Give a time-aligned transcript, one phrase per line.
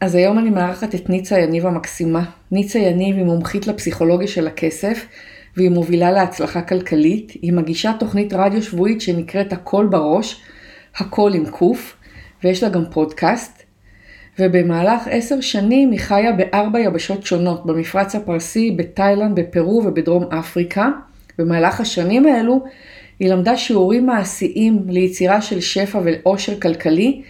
[0.00, 2.24] אז היום אני מארחת את ניצה יניב המקסימה.
[2.50, 5.06] ניצה יניב היא מומחית לפסיכולוגיה של הכסף,
[5.56, 7.32] והיא מובילה להצלחה כלכלית.
[7.42, 10.42] היא מגישה תוכנית רדיו שבועית שנקראת הכל בראש,
[10.96, 11.96] הכל עם קוף,
[12.44, 13.62] ויש לה גם פודקאסט.
[14.38, 20.88] ובמהלך עשר שנים היא חיה בארבע יבשות שונות, במפרץ הפרסי, בתאילנד, בפרו ובדרום אפריקה.
[21.38, 22.64] במהלך השנים האלו
[23.20, 27.22] היא למדה שיעורים מעשיים ליצירה של שפע ועושר כלכלי,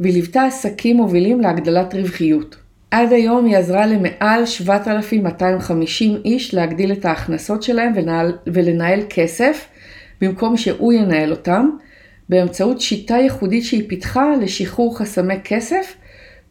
[0.00, 2.56] והיא ליוותה עסקים מובילים להגדלת רווחיות.
[2.90, 9.66] עד היום היא עזרה למעל 7,250 איש להגדיל את ההכנסות שלהם ולנהל, ולנהל כסף,
[10.20, 11.70] במקום שהוא ינהל אותם,
[12.28, 15.94] באמצעות שיטה ייחודית שהיא פיתחה לשחרור חסמי כסף,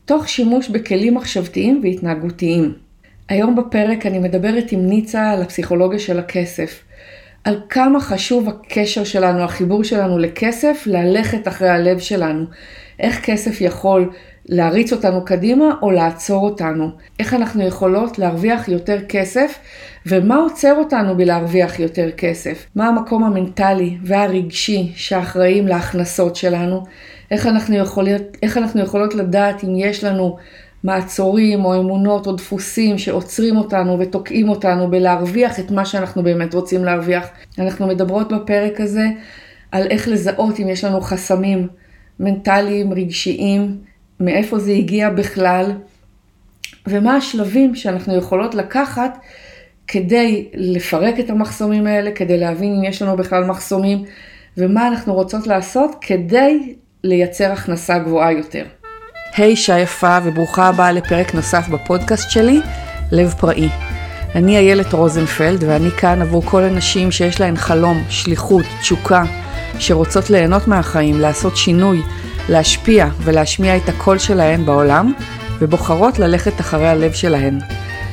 [0.05, 2.73] תוך שימוש בכלים מחשבתיים והתנהגותיים.
[3.30, 6.84] היום בפרק אני מדברת עם ניצה על הפסיכולוגיה של הכסף,
[7.44, 12.45] על כמה חשוב הקשר שלנו, החיבור שלנו לכסף, ללכת אחרי הלב שלנו.
[13.03, 14.09] איך כסף יכול
[14.49, 16.89] להריץ אותנו קדימה או לעצור אותנו.
[17.20, 19.59] איך אנחנו יכולות להרוויח יותר כסף
[20.05, 22.66] ומה עוצר אותנו בלהרוויח יותר כסף.
[22.75, 26.83] מה המקום המנטלי והרגשי שאחראים להכנסות שלנו.
[27.31, 30.38] איך אנחנו, יכולות, איך אנחנו יכולות לדעת אם יש לנו
[30.83, 36.85] מעצורים או אמונות או דפוסים שעוצרים אותנו ותוקעים אותנו בלהרוויח את מה שאנחנו באמת רוצים
[36.85, 37.28] להרוויח.
[37.59, 39.06] אנחנו מדברות בפרק הזה
[39.72, 41.67] על איך לזהות אם יש לנו חסמים
[42.19, 43.78] מנטליים, רגשיים,
[44.19, 45.72] מאיפה זה הגיע בכלל,
[46.88, 49.17] ומה השלבים שאנחנו יכולות לקחת
[49.88, 54.03] כדי לפרק את המחסומים האלה, כדי להבין אם יש לנו בכלל מחסומים,
[54.58, 58.66] ומה אנחנו רוצות לעשות כדי לייצר הכנסה גבוהה יותר.
[59.36, 62.59] היי, hey, אישה יפה וברוכה הבאה לפרק נוסף בפודקאסט שלי,
[63.11, 63.69] לב פראי.
[64.36, 69.23] אני איילת רוזנפלד ואני כאן עבור כל הנשים שיש להן חלום, שליחות, תשוקה,
[69.79, 72.02] שרוצות ליהנות מהחיים, לעשות שינוי,
[72.49, 75.13] להשפיע ולהשמיע את הקול שלהן בעולם,
[75.59, 77.59] ובוחרות ללכת אחרי הלב שלהן.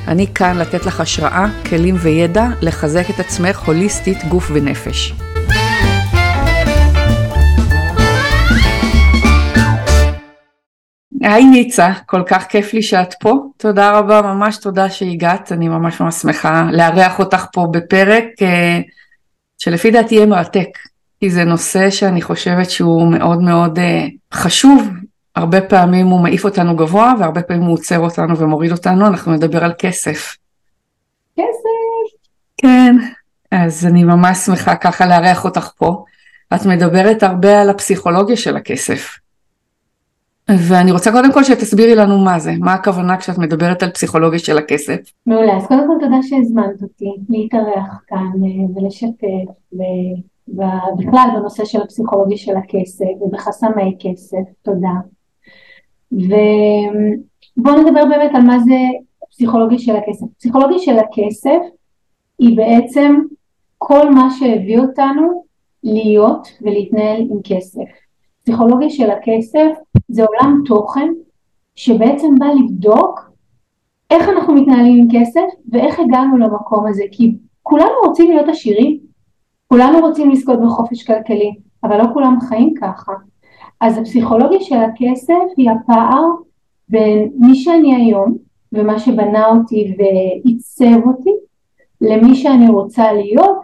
[0.09, 5.13] אני כאן לתת לך השראה, כלים וידע לחזק את עצמך הוליסטית, גוף ונפש.
[11.23, 13.35] היי ניצה, כל כך כיף לי שאת פה.
[13.57, 18.81] תודה רבה, ממש תודה שהגעת, אני ממש ממש שמחה לארח אותך פה בפרק אה,
[19.59, 20.69] שלפי דעתי יהיה מרתק.
[21.21, 23.83] כי זה נושא שאני חושבת שהוא מאוד מאוד uh,
[24.35, 24.89] חשוב.
[25.37, 29.65] הרבה פעמים הוא מעיף אותנו גבוה והרבה פעמים הוא עוצר אותנו ומוריד אותנו, אנחנו נדבר
[29.65, 30.37] על כסף.
[31.37, 32.17] כסף.
[32.57, 32.97] כן,
[33.51, 36.05] אז אני ממש שמחה ככה לארח אותך פה.
[36.55, 39.17] את מדברת הרבה על הפסיכולוגיה של הכסף.
[40.59, 44.59] ואני רוצה קודם כל שתסבירי לנו מה זה, מה הכוונה כשאת מדברת על פסיכולוגיה של
[44.59, 44.97] הכסף.
[45.27, 49.27] מעולה, אז קודם כל תודה שהזמנת אותי להתארח כאן אה, ולשתף
[50.51, 54.95] ובכלל בנושא של הפסיכולוגיה של הכסף ובחסמי כסף, תודה.
[56.13, 58.77] ובואו נדבר באמת על מה זה
[59.31, 60.27] פסיכולוגיה של הכסף.
[60.39, 61.61] פסיכולוגיה של הכסף
[62.39, 63.21] היא בעצם
[63.79, 65.45] כל מה שהביא אותנו
[65.85, 67.89] להיות ולהתנהל עם כסף.
[68.43, 69.69] פסיכולוגיה של הכסף
[70.09, 71.09] זה עולם תוכן
[71.75, 73.31] שבעצם בא לבדוק
[74.11, 79.10] איך אנחנו מתנהלים עם כסף ואיך הגענו למקום הזה, כי כולנו רוצים להיות עשירים,
[79.73, 81.55] כולנו רוצים לזכות בחופש כלכלי,
[81.85, 83.13] אבל לא כולם חיים ככה.
[83.81, 86.25] אז הפסיכולוגיה של הכסף היא הפער
[86.89, 88.37] בין מי שאני היום
[88.73, 91.31] ומה שבנה אותי ועיצב אותי
[92.01, 93.61] למי שאני רוצה להיות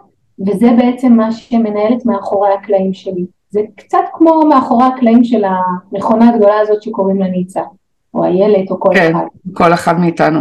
[0.47, 3.25] וזה בעצם מה שמנהלת מאחורי הקלעים שלי.
[3.49, 7.61] זה קצת כמו מאחורי הקלעים של המכונה הגדולה הזאת שקוראים לה ניצה,
[8.13, 9.25] או איילת או כל כן, אחד.
[9.53, 10.39] כל אחד מאיתנו.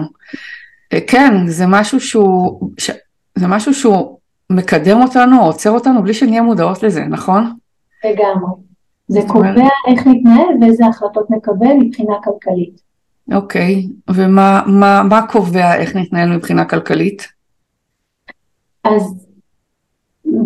[0.92, 2.90] אה, כן, זה משהו שהוא, ש...
[3.34, 4.15] זה משהו שהוא
[4.50, 7.52] מקדם אותנו, עוצר אותנו, בלי שנהיה מודעות לזה, נכון?
[8.04, 8.50] לגמרי.
[9.08, 12.80] זה קובע איך נתנהל ואיזה החלטות נקבל מבחינה כלכלית.
[13.34, 17.22] אוקיי, ומה מה, מה קובע איך נתנהל מבחינה כלכלית?
[18.84, 19.26] אז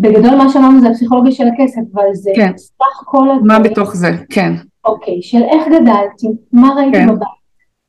[0.01, 2.53] בגדול מה שאמרנו זה הפסיכולוגיה של הכסף, אבל זה כן.
[2.57, 3.47] סך כל הדברים.
[3.47, 4.11] מה בתוך זה?
[4.31, 4.53] כן.
[4.85, 7.09] אוקיי, של איך גדלתי, מה ראיתי כן.
[7.09, 7.29] בבית,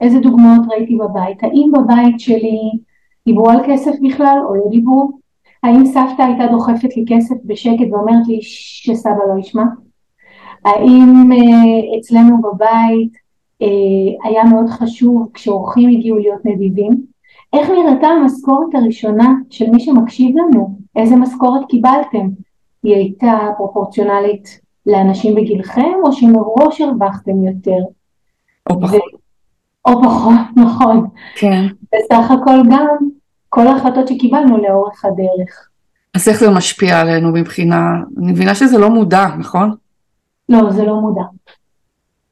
[0.01, 2.59] איזה דוגמאות ראיתי בבית, האם בבית שלי
[3.25, 5.11] דיברו על כסף בכלל או לא דיברו,
[5.63, 9.63] האם סבתא הייתה דוחפת לי כסף בשקט ואומרת לי שסבא לא ישמע,
[10.66, 13.13] האם אה, אצלנו בבית
[13.61, 17.02] אה, היה מאוד חשוב כשאורחים הגיעו להיות נדיבים,
[17.53, 22.28] איך נראתה המשכורת הראשונה של מי שמקשיב לנו, איזה משכורת קיבלתם,
[22.84, 27.79] היא הייתה פרופורציונלית לאנשים בגילכם או שמראש הרווחתם יותר?
[28.69, 29.02] או פחות.
[29.85, 31.08] או פחות, נכון.
[31.35, 31.66] כן.
[31.96, 32.97] בסך הכל גם
[33.53, 35.69] כל ההחלטות שקיבלנו לאורך הדרך.
[36.13, 39.75] אז איך זה משפיע עלינו מבחינה, אני מבינה שזה לא מודע, נכון?
[40.49, 41.21] לא, זה לא מודע.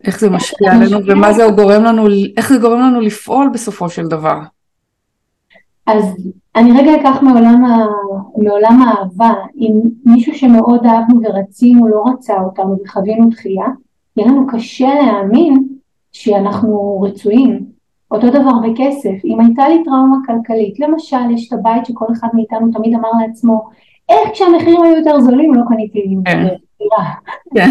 [0.03, 2.07] איך זה משפיע עלינו ומה זה גורם לנו,
[2.37, 4.39] איך זה גורם לנו לפעול בסופו של דבר.
[5.85, 6.03] אז
[6.55, 7.85] אני רגע אקח מעולם, ה...
[8.37, 13.65] מעולם האהבה, אם מישהו שמאוד אהבנו ורצינו לא רצה אותנו וחווינו דחייה,
[14.17, 15.67] יהיה לנו קשה להאמין
[16.11, 17.78] שאנחנו רצויים.
[18.11, 22.71] אותו דבר בכסף, אם הייתה לי טראומה כלכלית, למשל יש את הבית שכל אחד מאיתנו
[22.71, 23.69] תמיד אמר לעצמו,
[24.09, 26.47] איך כשהמחירים היו יותר זולים לא קניתי כן.
[26.79, 27.05] דירה.
[27.55, 27.69] כן.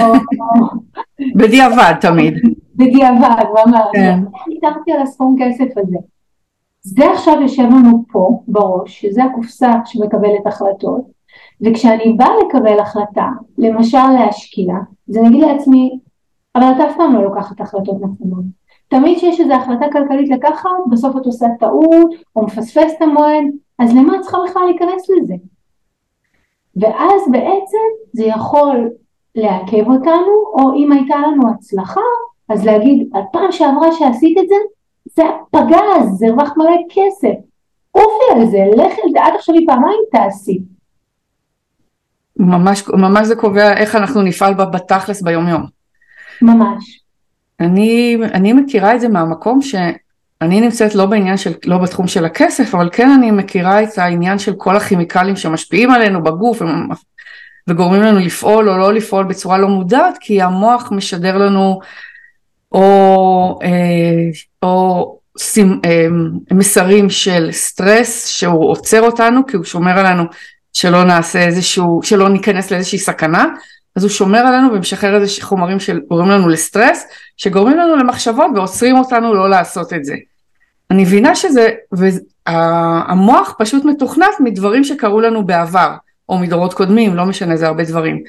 [1.37, 2.35] בדיעבד תמיד.
[2.79, 3.81] בדיעבד, ממש.
[3.93, 4.20] כן.
[4.49, 5.96] ויתרתי על הסכום כסף הזה.
[6.82, 11.02] זה עכשיו יושב לנו פה בראש, שזה הקופסה שמקבלת החלטות,
[11.61, 14.75] וכשאני באה לקבל החלטה, למשל להשקיע,
[15.08, 15.99] אז אני אגיד לעצמי,
[16.55, 18.57] אבל את אף פעם לא לוקחת החלטות נכונות.
[18.88, 23.44] תמיד כשיש איזו החלטה כלכלית לקחת, בסוף את עושה טעות, או מפספס את המועד,
[23.79, 25.35] אז למה את צריכה בכלל להיכנס לזה?
[26.76, 28.90] ואז בעצם זה יכול
[29.35, 32.00] לעכב אותנו, או אם הייתה לנו הצלחה,
[32.49, 34.55] אז להגיד, הפעם שעברה שעשית את זה,
[35.17, 37.34] זה פגז, זה הרווח מלא כסף.
[37.91, 40.62] עופי על זה, לכי על זה, עד עכשיו היא פעמיים תעשי.
[42.37, 45.62] ממש, ממש זה קובע איך אנחנו נפעל בתכלס ביום יום.
[46.43, 47.07] ממש.
[47.60, 52.75] אני, אני מכירה את זה מהמקום שאני נמצאת לא בעניין של, לא בתחום של הכסף,
[52.75, 56.62] אבל כן אני מכירה את העניין של כל הכימיקלים שמשפיעים עלינו בגוף
[57.69, 61.81] וגורמים לנו לפעול או לא לפעול בצורה לא מודעת, כי המוח משדר לנו
[62.72, 63.69] או, אה,
[64.62, 66.06] או סימ, אה,
[66.50, 70.25] מסרים של סטרס שהוא עוצר אותנו כי הוא שומר עלינו
[70.72, 73.46] שלא נעשה איזשהו, שלא ניכנס לאיזושהי סכנה,
[73.98, 77.04] אז הוא שומר עלינו ומשחרר איזה חומרים שגורמים לנו לסטרס,
[77.36, 80.14] שגורמים לנו למחשבות ועוצרים אותנו לא לעשות את זה.
[80.90, 85.94] אני מבינה שזה, והמוח פשוט מתוכנת מדברים שקרו לנו בעבר,
[86.28, 88.22] או מדורות קודמים, לא משנה, זה הרבה דברים.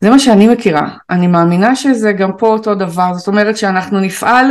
[0.00, 0.88] זה מה שאני מכירה.
[1.10, 4.46] אני מאמינה שזה גם פה אותו דבר, זאת אומרת שאנחנו נפעל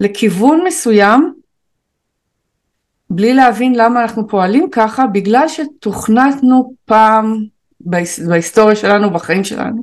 [0.00, 1.34] לכיוון מסוים,
[3.10, 7.44] בלי להבין למה אנחנו פועלים ככה, בגלל שתוכנתנו פעם
[7.80, 9.82] בהיסטוריה שלנו, בחיים שלנו,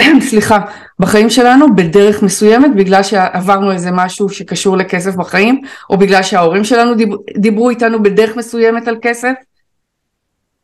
[0.30, 0.58] סליחה,
[0.98, 6.94] בחיים שלנו בדרך מסוימת, בגלל שעברנו איזה משהו שקשור לכסף בחיים, או בגלל שההורים שלנו
[6.94, 9.34] דיב, דיברו איתנו בדרך מסוימת על כסף,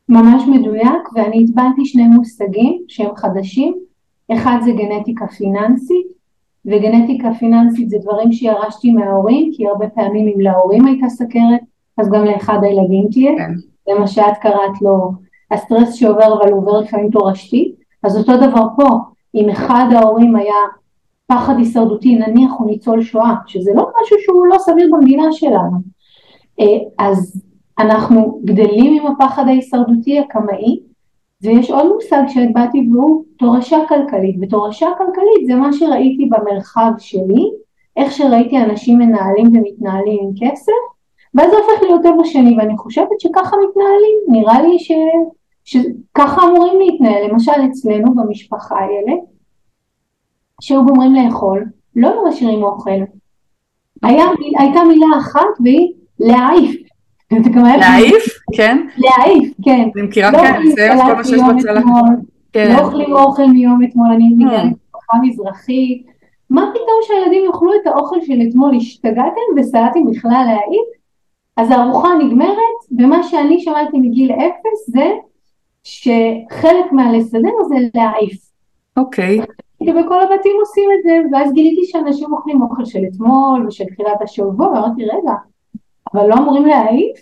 [0.08, 3.74] ממש מדויק, ואני הטבעתי שני מושגים שהם חדשים,
[4.32, 6.06] אחד זה גנטיקה פיננסית,
[6.66, 11.60] וגנטיקה פיננסית זה דברים שירשתי מההורים, כי הרבה פעמים אם להורים הייתה סכרת,
[11.98, 13.54] אז גם לאחד הילדים תהיה, כן.
[13.86, 15.12] זה מה שאת קראת לו,
[15.54, 17.72] הסטרס שעובר אבל הוא עובר לפעמים תורשתי,
[18.02, 18.88] אז אותו דבר פה,
[19.34, 20.54] אם אחד ההורים היה
[21.26, 25.78] פחד הישרדותי, נניח הוא ניצול שואה, שזה לא משהו שהוא לא סביר במדינה שלנו,
[26.60, 27.42] אה, אז
[27.78, 30.80] אנחנו גדלים עם הפחד ההישרדותי הקמאי,
[31.42, 37.50] ויש עוד מושג שהטבעתי והוא תורשה כלכלית, ותורשה כלכלית זה מה שראיתי במרחב שלי,
[37.96, 40.72] איך שראיתי אנשים מנהלים ומתנהלים עם כסף,
[41.34, 44.92] ואז זה הופך להיות טבע שני, ואני חושבת שככה מתנהלים, נראה לי ש...
[45.64, 49.12] שככה אמורים להתנהל, למשל אצלנו במשפחה האלה,
[50.61, 51.64] שהיו גומרים לאכול,
[51.96, 52.90] לא היו משאירים אוכל.
[54.02, 54.25] היה,
[54.58, 56.76] הייתה מילה אחת והיא להעיף.
[57.78, 58.25] להעיף?
[58.56, 58.87] כן?
[58.96, 59.88] להעיף, כן.
[59.96, 61.87] אני מכירה לא כן, זה כל מה שיש בצלחת.
[62.52, 62.75] כן.
[62.76, 64.34] לא אוכלים אוכל מיום אתמול, אני hmm.
[64.34, 66.06] מגיעה למשפחה מזרחית.
[66.50, 68.76] מה פתאום שהילדים יאכלו את האוכל של אתמול?
[68.76, 70.88] השתגעתם וסלטים בכלל להעיף?
[71.56, 75.10] אז הארוחה נגמרת, ומה שאני שמעתי מגיל אפס זה
[75.84, 78.38] שחלק מהלסדר זה להעיף.
[78.96, 79.41] אוקיי.
[79.81, 84.69] ובכל הבתים עושים את זה, ואז גיליתי שאנשים אוכלים אוכל של אתמול ושל תחילת השבוע,
[84.69, 85.32] ואמרתי רגע,
[86.14, 87.17] אבל לא אמורים להעיף?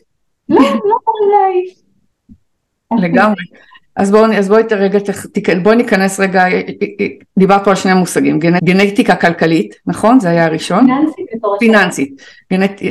[0.49, 1.83] לא, לא אמורים להעיף.
[2.99, 3.45] לגמרי.
[3.97, 4.99] אז בואו אז בוא רגע,
[5.63, 6.45] בואי ניכנס רגע,
[7.39, 10.21] דיברת פה על שני מושגים, גנטיקה כלכלית, נכון?
[10.21, 10.87] זה היה הראשון?
[10.87, 11.27] פיננסית.
[11.59, 12.83] פיננסית, גנט,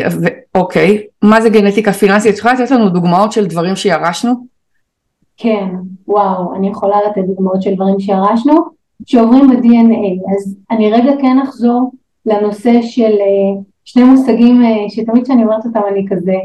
[0.56, 2.34] אוקיי, מה זה גנטיקה פיננסית?
[2.34, 4.50] את יכולה לתת לנו דוגמאות של דברים שירשנו?
[5.38, 5.76] כן,
[6.08, 8.54] וואו, אני יכולה לתת דוגמאות של דברים שירשנו,
[9.06, 11.92] שעוברים ב-DNA, אז אני רגע כן אחזור
[12.26, 16.36] לנושא של אה, שני מושגים אה, שתמיד כשאני אומרת אותם אני כזה,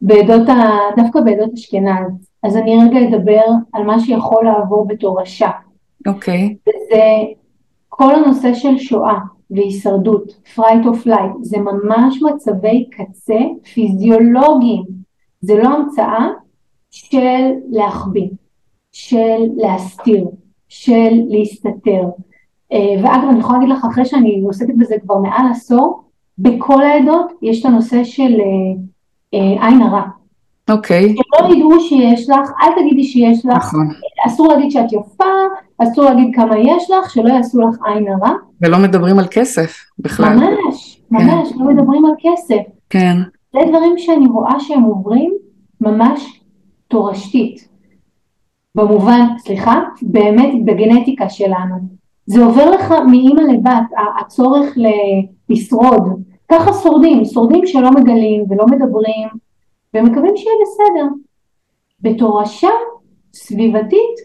[0.00, 0.78] בעדות ה...
[0.96, 5.50] דווקא בעדות אשכנז, אז אני רגע אדבר על מה שיכול לעבור בתורשה.
[6.06, 6.54] אוקיי.
[6.54, 6.70] Okay.
[6.70, 7.02] וזה
[7.88, 9.18] כל הנושא של שואה
[9.50, 13.40] והישרדות, fright of life, זה ממש מצבי קצה
[13.74, 14.84] פיזיולוגיים,
[15.40, 16.26] זה לא המצאה
[16.94, 18.28] של להחביא,
[18.92, 20.26] של להסתיר,
[20.68, 22.02] של להסתתר.
[22.72, 26.04] אה, ואגב, אני יכולה להגיד לך, אחרי שאני עוסקת בזה כבר מעל עשור,
[26.38, 28.80] בכל העדות יש את הנושא של אה,
[29.34, 30.02] אה, עין הרע.
[30.70, 31.14] אוקיי.
[31.16, 33.88] שלא ידעו שיש לך, אל תגידי שיש לך, נכון.
[34.26, 35.24] אסור להגיד שאת יפה,
[35.78, 38.32] אסור להגיד כמה יש לך, שלא יעשו לך עין הרע.
[38.60, 40.36] ולא מדברים על כסף בכלל.
[40.36, 42.62] ממש, ממש, לא מדברים על כסף.
[42.90, 43.16] כן.
[43.52, 45.32] זה דברים שאני רואה שהם עוברים
[45.80, 46.43] ממש
[46.94, 47.68] תורשתית.
[48.74, 51.74] במובן, סליחה, באמת בגנטיקה שלנו.
[52.26, 54.74] זה עובר לך מאימא לבת, הצורך
[55.48, 56.02] לשרוד.
[56.48, 59.28] ככה שורדים, שורדים שלא מגלים ולא מדברים,
[59.94, 61.08] ומקווים שיהיה בסדר.
[62.00, 62.70] בתורשה
[63.34, 64.16] סביבתית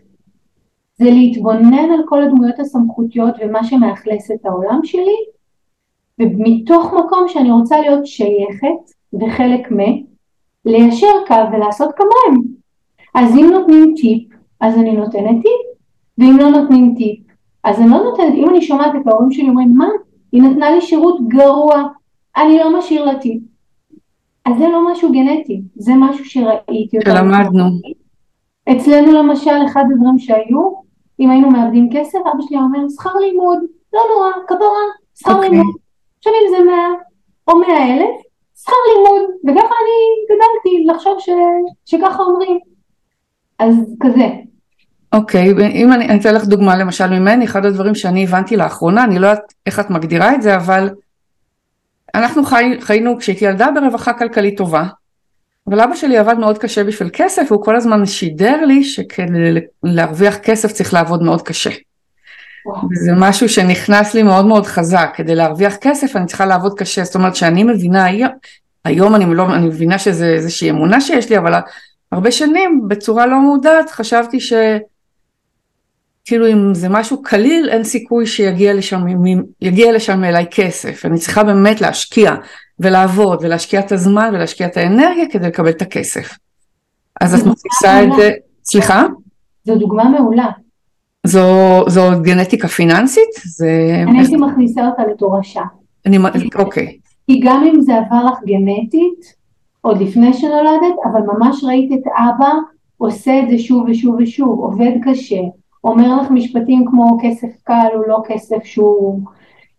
[0.98, 5.18] זה להתבונן על כל הדמויות הסמכותיות ומה שמאכלס את העולם שלי,
[6.20, 9.78] ומתוך מקום שאני רוצה להיות שייכת וחלק מ,
[10.66, 12.59] ליישר קו ולעשות כמוהם.
[13.16, 15.80] אז אם נותנים טיפ, אז אני נותנת טיפ,
[16.18, 17.20] ואם לא נותנים טיפ,
[17.64, 19.88] אז אני לא נותנת, אם אני שומעת את ההורים שלי אומרים, מה?
[20.32, 21.84] היא נתנה לי שירות גרוע,
[22.38, 23.42] אני לא משאיר לה טיפ.
[24.46, 27.12] אז זה לא משהו גנטי, זה משהו שראיתי אותו.
[27.12, 27.64] שלמדנו.
[28.72, 30.74] אצלנו למשל, אחד הדברים שהיו,
[31.20, 33.58] אם היינו מאבדים כסף, אבא שלי אומר, שכר לימוד,
[33.94, 34.86] לא נורא, כפרה,
[35.16, 35.50] שכר אוקיי.
[35.50, 35.76] לימוד.
[36.18, 36.90] עכשיו אם זה מאה
[37.48, 38.16] או מאה אלף,
[38.58, 41.30] שכר לימוד, וככה אני גדלתי לחשוב ש...
[41.86, 42.60] שככה אומרים.
[43.60, 44.28] אז כזה.
[45.14, 49.20] אוקיי, אם אני אני אתן לך דוגמה למשל ממני, אחד הדברים שאני הבנתי לאחרונה, אני
[49.20, 50.90] לא יודעת איך את מגדירה את זה, אבל
[52.16, 54.84] אנחנו חי, חיינו כשהייתי ילדה ברווחה כלכלית טובה,
[55.68, 60.38] אבל אבא שלי עבד מאוד קשה בשביל כסף, והוא כל הזמן שידר לי שכדי להרוויח
[60.38, 61.70] כסף צריך לעבוד מאוד קשה.
[62.66, 62.82] וואו.
[62.94, 67.16] זה משהו שנכנס לי מאוד מאוד חזק, כדי להרוויח כסף אני צריכה לעבוד קשה, זאת
[67.16, 68.32] אומרת שאני מבינה היום,
[68.86, 71.54] היום אני, לא, אני מבינה שזה איזושהי אמונה שיש לי, אבל
[72.12, 74.54] הרבה שנים בצורה לא מודעת חשבתי ש...
[76.26, 79.06] כאילו אם זה משהו קליל אין סיכוי שיגיע לשם,
[79.62, 82.36] יגיע לשם אליי כסף, אני צריכה באמת להשקיע
[82.80, 86.38] ולעבוד ולהשקיע את הזמן ולהשקיע את האנרגיה כדי לקבל את הכסף.
[87.22, 88.10] אז את מכניסה את.
[88.18, 88.32] זה,
[88.64, 89.06] סליחה?
[89.64, 90.48] זו דוגמה מעולה.
[91.28, 91.46] זו,
[91.88, 93.30] זו גנטיקה פיננסית?
[93.46, 94.04] זה...
[94.08, 95.62] אני הייתי מכניסה אותה לתורשה.
[96.06, 96.18] אני,
[96.56, 96.98] אוקיי,
[97.28, 99.39] כי גם אם זה עבר לך גנטית,
[99.82, 102.54] עוד לפני שנולדת, אבל ממש ראית את אבא
[102.98, 105.42] עושה את זה שוב ושוב ושוב, עובד קשה,
[105.84, 109.20] אומר לך משפטים כמו כסף קל הוא לא כסף שהוא,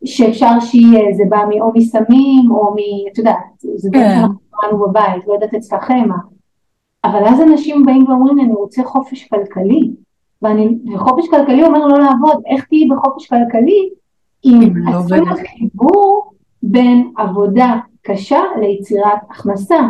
[0.05, 2.77] שאפשר שיהיה, זה בא מ- או מסמים או מ...
[3.13, 3.37] את יודעת,
[3.77, 4.17] זה דברים כן.
[4.17, 6.17] שאנחנו קראנו בבית, לא יודעת אצלכם מה.
[7.05, 9.91] אבל אז אנשים באים ואומרים לי, אני רוצה חופש כלכלי.
[10.43, 13.91] ואני, וחופש כלכלי אומר לא לעבוד, איך תהיי בחופש כלכלי
[14.45, 15.47] אם לא עשו לך עובדת.
[15.59, 19.81] חיבור בין עבודה קשה ליצירת הכנסה.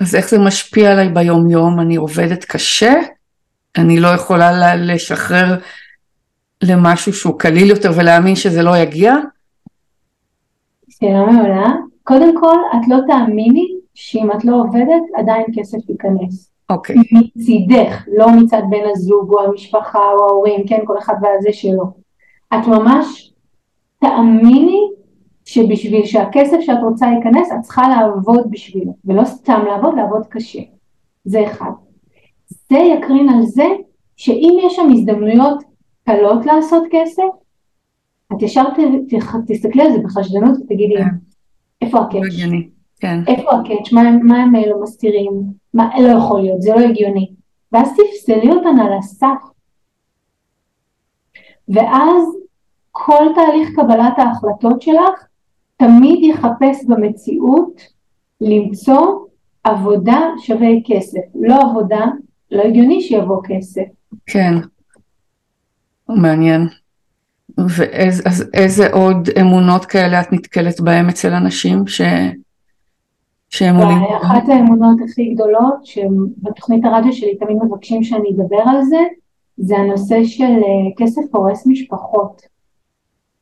[0.00, 1.80] אז איך זה משפיע עליי ביום יום?
[1.80, 2.92] אני עובדת קשה?
[3.78, 5.58] אני לא יכולה לשחרר
[6.62, 9.14] למשהו שהוא קליל יותר ולהאמין שזה לא יגיע?
[10.88, 11.66] שאלה מעולה.
[12.04, 16.50] קודם כל, את לא תאמיני שאם את לא עובדת, עדיין כסף ייכנס.
[16.70, 21.92] אוקיי, מצידך, לא מצד בן הזוג או המשפחה או ההורים, כן, כל אחד והזה שלו.
[22.54, 23.32] את ממש
[24.00, 24.80] תאמיני
[25.48, 30.58] שבשביל שהכסף שאת רוצה ייכנס, את צריכה לעבוד בשבילו, ולא סתם לעבוד, לעבוד קשה.
[31.24, 31.70] זה אחד.
[32.48, 33.64] זה יקרין על זה
[34.16, 35.62] שאם יש שם הזדמנויות
[36.04, 37.22] קלות לעשות כסף,
[38.32, 38.78] את ישר ת,
[39.14, 39.14] ת,
[39.46, 41.08] תסתכלי על זה בחשדנות ותגידי, כן.
[41.82, 42.22] איפה הקאץ'?
[43.00, 43.92] כן, איפה הקאץ'?
[43.92, 45.32] מה, מה הם לא מסתירים?
[45.74, 47.32] מה, לא יכול להיות, זה לא הגיוני.
[47.72, 49.42] ואז תפסלי אותן על הסף.
[51.68, 52.24] ואז
[52.90, 55.27] כל תהליך קבלת ההחלטות שלך
[55.78, 57.82] תמיד יחפש במציאות
[58.40, 59.18] למצוא
[59.64, 61.20] עבודה שווה כסף.
[61.34, 62.04] לא עבודה,
[62.50, 63.82] לא הגיוני שיבוא כסף.
[64.26, 64.54] כן,
[66.08, 66.68] מעניין.
[67.58, 72.00] ואיזה אז איזה עוד אמונות כאלה את נתקלת בהם אצל אנשים ש...
[73.50, 74.02] שהם עולים?
[74.02, 78.98] ואחת האמונות הכי גדולות שבתוכנית הרדיו שלי תמיד מבקשים שאני אדבר על זה,
[79.56, 82.42] זה הנושא של אה, כסף הורס משפחות.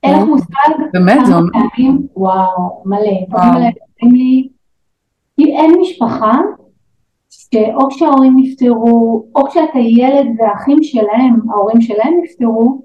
[0.06, 0.46] אין לך מושג
[0.92, 3.38] כמה פעמים, וואו, מלא,
[4.02, 4.48] אומרים לי,
[5.36, 6.32] כי אין משפחה
[7.30, 12.82] שאו כשההורים נפטרו, או כשאתה ילד והאחים שלהם, ההורים שלהם נפטרו,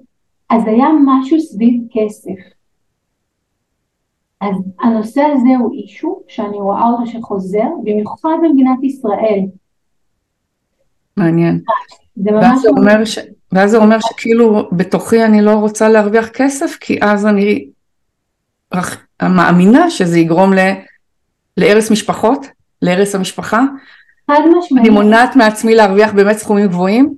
[0.50, 2.52] אז היה משהו סביב כסף.
[4.40, 9.40] אז הנושא הזה הוא אישו שאני רואה אותו שחוזר, במיוחד במדינת ישראל.
[11.16, 11.60] מעניין.
[12.16, 13.18] זה ואז ממש זה אומר ש...
[13.52, 17.66] ואז זה אומר שכאילו בתוכי אני לא רוצה להרוויח כסף, כי אז אני
[18.74, 20.58] רח- מאמינה שזה יגרום ל...
[21.56, 22.46] להרס משפחות,
[22.82, 23.60] להרס המשפחה.
[24.30, 27.14] חד אני משמעית, מונעת מעצמי להרוויח באמת סכומים גבוהים.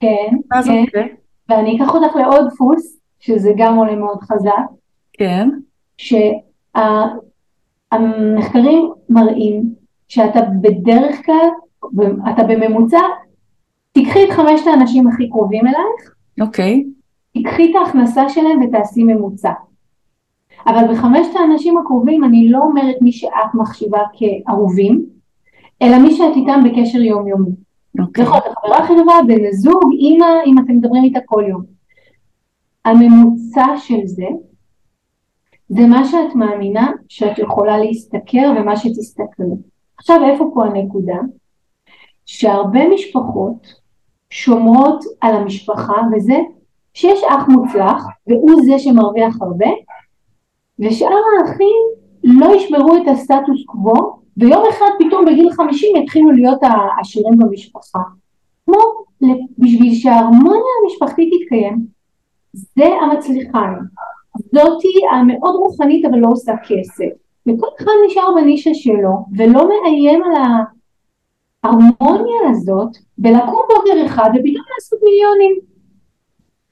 [0.00, 0.08] כן,
[0.50, 1.14] כן, אוקיי.
[1.48, 4.52] ואני אקח אותך לעוד דפוס, שזה גם עולה מאוד חזק,
[5.12, 5.48] כן,
[7.92, 9.62] שהמחקרים מראים
[10.08, 11.48] שאתה בדרך כלל,
[12.30, 13.00] אתה בממוצע,
[13.98, 16.84] תיקחי את חמשת האנשים הכי קרובים אלייך, אוקיי.
[17.32, 19.52] תיקחי את ההכנסה שלהם ותעשי ממוצע.
[20.66, 25.06] אבל בחמשת האנשים הקרובים אני לא אומרת מי שאת מחשיבה כאהובים,
[25.82, 27.50] אלא מי שאת איתם בקשר יומיומי.
[28.00, 28.24] אוקיי.
[28.24, 31.62] יכול להיות חברה הכי טובה, בן הזוג, אימא, אם אתם מדברים איתה כל יום.
[32.84, 34.28] הממוצע של זה,
[35.68, 39.56] זה מה שאת מאמינה שאת יכולה להשתכר ומה שתסתכלי.
[39.98, 41.18] עכשיו איפה פה הנקודה?
[42.26, 43.77] שהרבה משפחות
[44.30, 46.36] שומרות על המשפחה וזה
[46.94, 49.68] שיש אח מוצלח והוא זה שמרוויח הרבה
[50.78, 51.76] ושאר האחים
[52.24, 57.98] לא ישמרו את הסטטוס קוו ויום אחד פתאום בגיל 50 יתחילו להיות העשירים במשפחה.
[58.66, 58.78] כמו
[59.58, 61.86] בשביל שההרמוניה המשפחתית תתקיים,
[62.52, 63.74] זה המצליחן.
[64.38, 67.10] זאתי המאוד רוחנית אבל לא עושה כסף.
[67.48, 70.32] וכל אחד נשאר בנישה שלו ולא מאיים על
[71.64, 75.58] ההרמוניה הזאת בלקום בוקר אחד ופתאום לעשות מיליונים.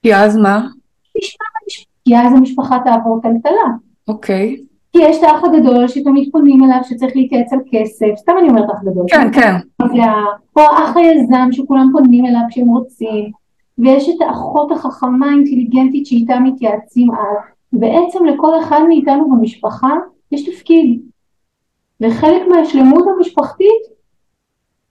[0.02, 0.66] כי אז מה?
[2.04, 3.66] כי אז המשפחה תעבור טלטלה.
[4.08, 4.56] אוקיי.
[4.92, 8.70] כי יש את האח הגדול שתמיד פונים אליו שצריך להתייעץ על כסף, סתם אני אומרת
[8.70, 9.06] אח גדול.
[9.08, 9.54] כן, כן.
[10.56, 13.30] או האח היזם שכולם פונים אליו כשהם רוצים,
[13.78, 17.36] ויש את האחות החכמה האינטליגנטית שאיתה מתייעצים על,
[17.72, 19.90] בעצם לכל אחד מאיתנו במשפחה
[20.32, 21.00] יש תפקיד.
[22.00, 23.95] וחלק מהשלמות המשפחתית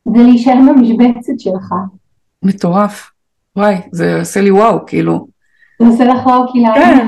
[0.05, 1.73] זה להישאר במשבצת שלך.
[2.43, 3.11] מטורף.
[3.55, 5.27] וואי, זה עושה לי וואו, כאילו.
[5.79, 6.67] זה עושה לך וואו, כאילו.
[6.75, 7.07] כן.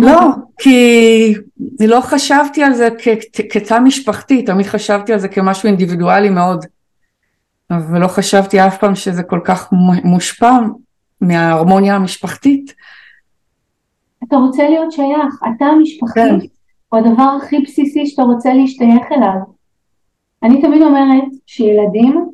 [0.00, 0.20] לא,
[0.58, 1.34] כי
[1.80, 2.88] אני לא חשבתי על זה
[3.52, 6.64] כתא משפחתי, תמיד חשבתי על זה כמשהו אינדיבידואלי מאוד.
[7.70, 9.72] ולא חשבתי אף פעם שזה כל כך
[10.04, 10.58] מושפע
[11.20, 12.74] מההרמוניה המשפחתית.
[14.24, 16.36] אתה רוצה להיות שייך, אתה המשפחתי, כן.
[16.88, 19.59] הוא הדבר הכי בסיסי שאתה רוצה להשתייך אליו.
[20.42, 22.30] אני תמיד אומרת שילדים,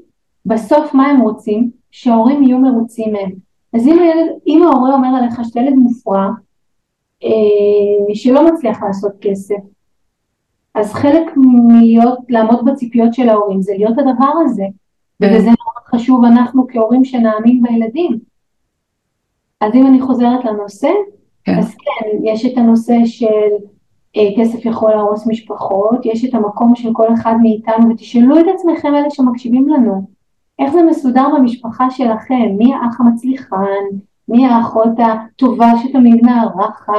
[0.46, 1.70] בסוף מה הם רוצים?
[1.90, 3.32] שההורים יהיו מרוצים מהם.
[3.74, 6.28] אז אם, הילד, אם ההורה אומר עליך שאתה ילד מופרע,
[7.24, 9.56] אה, שלא מצליח לעשות כסף,
[10.74, 14.64] אז חלק מלהיות, לעמוד בציפיות של ההורים זה להיות הדבר הזה.
[15.22, 15.34] כן.
[15.34, 18.18] וזה מאוד חשוב אנחנו כהורים שנאמין בילדים.
[19.60, 20.90] אז אם אני חוזרת לנושא,
[21.44, 21.58] כן.
[21.58, 23.50] אז כן, יש את הנושא של
[24.38, 29.10] כסף יכול להרוס משפחות, יש את המקום של כל אחד מאיתנו, ותשאלו את עצמכם אלה
[29.10, 30.06] שמקשיבים לנו,
[30.58, 33.84] איך זה מסודר במשפחה שלכם, מי האח המצליחן,
[34.28, 36.92] מי האחות הטובה שתמיד מארחת,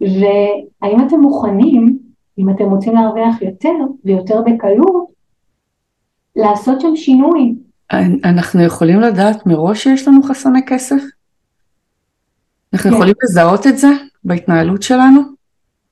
[0.00, 1.98] והאם אתם מוכנים,
[2.38, 3.74] אם אתם רוצים להרוויח יותר
[4.04, 5.06] ויותר בקלות,
[6.36, 7.54] לעשות שם שינוי.
[8.24, 11.02] אנחנו יכולים לדעת מראש שיש לנו חסמי כסף?
[12.72, 12.96] אנחנו כן.
[12.96, 13.88] יכולים לזהות את זה
[14.24, 15.35] בהתנהלות שלנו?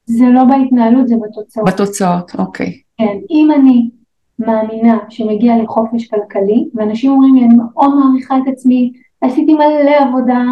[0.07, 1.69] זה לא בהתנהלות, זה בתוצאות.
[1.69, 2.81] בתוצאות, אוקיי.
[2.99, 3.90] כן, אם אני
[4.38, 9.97] מאמינה שמגיע לי חופש כלכלי, ואנשים אומרים לי, אני מאוד מעריכה את עצמי, עשיתי מלא
[10.09, 10.43] עבודה,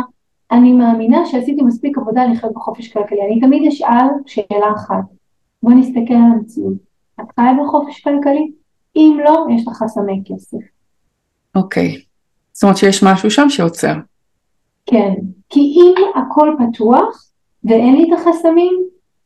[0.50, 3.26] אני מאמינה שעשיתי מספיק עבודה לחיות בחופש כלכלי.
[3.26, 5.04] אני תמיד אשאל שאלה אחת,
[5.62, 6.74] בוא נסתכל על המציאות.
[7.20, 8.52] את חיה בחופש כלכלי?
[8.96, 10.58] אם לא, יש לך חסמי כסף.
[11.54, 11.96] אוקיי.
[12.52, 13.94] זאת אומרת שיש משהו שם שעוצר.
[14.86, 15.14] כן,
[15.48, 17.28] כי אם הכל פתוח
[17.64, 18.82] ואין לי את החסמים,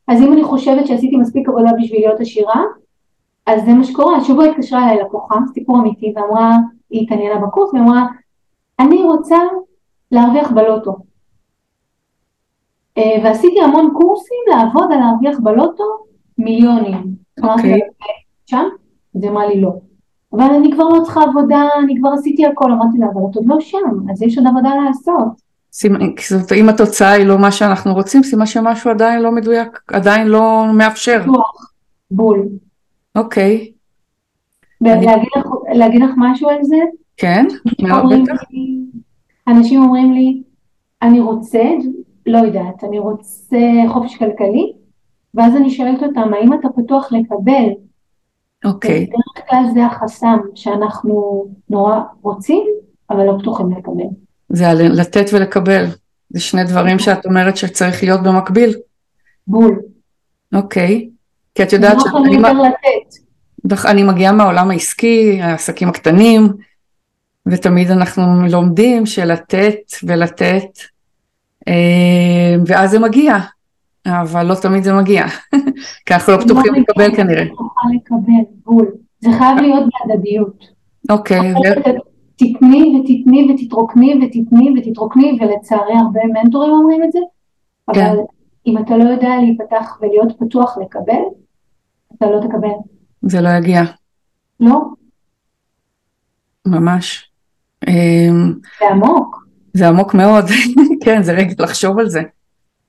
[0.09, 2.63] אז אם אני חושבת שעשיתי מספיק עבודה בשביל להיות עשירה,
[3.47, 4.17] אז זה מה שקורה.
[4.17, 6.57] השבוע התקשרה אליי לקוחה, סיפור אמיתי, ואמרה,
[6.91, 8.07] היא התעניינה בקורס, והיא אמרה,
[8.81, 9.37] אני רוצה
[10.13, 10.97] להרוויח בלוטו.
[12.99, 15.85] אה, ועשיתי המון קורסים לעבוד על להרוויח בלוטו
[16.39, 17.17] מיליונים.
[17.43, 17.81] אוקיי.
[18.47, 18.65] שם?
[19.17, 19.73] אז היא אמרה לי לא.
[20.33, 23.47] אבל אני כבר לא צריכה עבודה, אני כבר עשיתי הכל, אמרתי לה, אבל את עוד
[23.47, 25.46] לא שם, אז יש עוד עבודה לעשות.
[26.29, 30.65] זאת אם התוצאה היא לא מה שאנחנו רוצים, סימן שמשהו עדיין לא מדויק, עדיין לא
[30.75, 31.25] מאפשר.
[32.11, 32.49] בול.
[33.17, 33.73] אוקיי.
[35.73, 36.77] להגיד לך משהו על זה?
[37.17, 37.47] כן,
[37.83, 38.43] מאוד בטח.
[39.49, 40.43] אנשים אומרים לי,
[41.03, 41.63] אני רוצה,
[42.27, 43.59] לא יודעת, אני רוצה
[43.89, 44.73] חופש כלכלי,
[45.35, 47.69] ואז אני שואלת אותם, האם אתה פתוח לקבל?
[48.65, 49.07] אוקיי.
[49.07, 52.67] בדרך כלל זה החסם שאנחנו נורא רוצים,
[53.11, 54.26] אבל לא פתוחים לקבל.
[54.49, 55.85] זה על לתת ולקבל.
[56.31, 58.75] זה שני דברים שאת אומרת שצריך להיות במקביל.
[59.47, 59.81] בול.
[60.55, 61.09] אוקיי.
[61.55, 62.39] כי את יודעת שאני...
[62.39, 63.27] לתת.
[63.85, 66.49] אני מגיעה מהעולם העסקי, העסקים הקטנים,
[67.47, 70.79] ותמיד אנחנו לומדים שלתת ולתת,
[71.69, 73.37] אה, ואז זה מגיע,
[74.07, 75.27] אבל לא תמיד זה מגיע,
[76.07, 77.45] כי אנחנו לא פתוחים לא לקבל כנראה.
[77.45, 78.87] לא לקבל, בול.
[79.21, 80.65] זה חייב להיות בהדדיות.
[81.11, 81.55] אוקיי.
[82.37, 87.19] תתני ותתני ותתרוקני ותתני ותתרוקני, ולצערי הרבה מנטורים אומרים את זה,
[87.89, 88.15] אבל כן.
[88.67, 91.23] אם אתה לא יודע להיפתח ולהיות פתוח לקבל,
[92.17, 92.69] אתה לא תקבל.
[93.23, 93.83] זה לא יגיע.
[94.61, 94.81] לא,
[96.67, 97.31] ממש.
[97.89, 99.47] אמ, זה עמוק.
[99.75, 100.45] זה עמוק מאוד,
[101.05, 102.23] כן, זה רגע לחשוב על זה.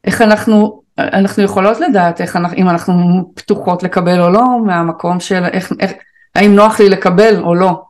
[0.04, 2.94] איך אנחנו, אנחנו יכולות לדעת איך אנחנו, אם אנחנו
[3.34, 5.92] פתוחות לקבל או לא, מהמקום של איך, איך,
[6.36, 7.82] האם נוח לי לקבל או לא,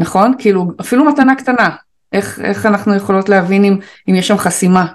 [0.00, 0.34] נכון?
[0.38, 1.68] כאילו, אפילו מתנה קטנה,
[2.12, 4.86] איך, איך אנחנו יכולות להבין אם, אם יש שם חסימה.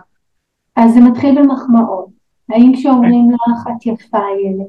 [0.76, 2.10] אז זה מתחיל במחמאות.
[2.50, 4.68] האם כשאומרים לך את יפה ילד,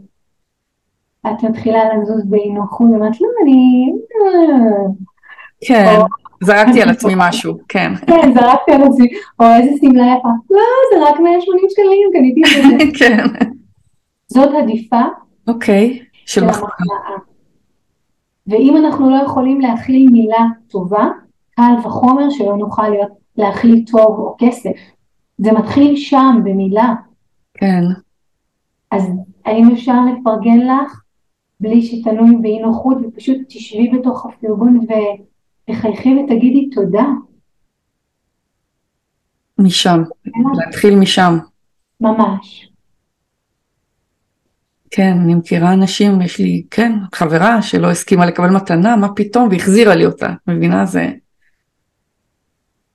[1.26, 3.92] את מתחילה לזוז באי נוחות, ואומרת לא, אני...
[4.16, 4.86] אה.
[5.60, 5.98] כן,
[6.42, 7.92] זרקתי על עצמי משהו, כן.
[8.06, 9.08] כן, זרקתי על עצמי,
[9.40, 10.60] או איזה שמלה יפה, לא,
[10.94, 12.84] זה רק 180 שקלים, קניתי את זה.
[12.98, 13.46] כן.
[14.28, 15.02] זאת עדיפה
[15.48, 16.68] אוקיי, של מחמאה.
[18.46, 21.06] ואם אנחנו לא יכולים להכיל מילה טובה,
[21.50, 24.76] קל וחומר שלא נוכל להיות, להכיל טוב או כסף.
[25.38, 26.94] זה מתחיל שם, במילה.
[27.54, 27.82] כן,
[28.90, 29.02] אז
[29.44, 31.02] האם אפשר לפרגן לך
[31.60, 34.86] בלי שתנוי באי נוחות ופשוט תשבי בתוך הפרגון
[35.68, 37.04] ותחייכי ותגידי תודה.
[39.58, 40.02] משם,
[40.54, 41.38] להתחיל משם.
[42.00, 42.65] ממש.
[44.96, 49.94] כן, אני מכירה אנשים, יש לי, כן, חברה שלא הסכימה לקבל מתנה, מה פתאום, והחזירה
[49.94, 50.86] לי אותה, מבינה?
[50.86, 51.08] זה...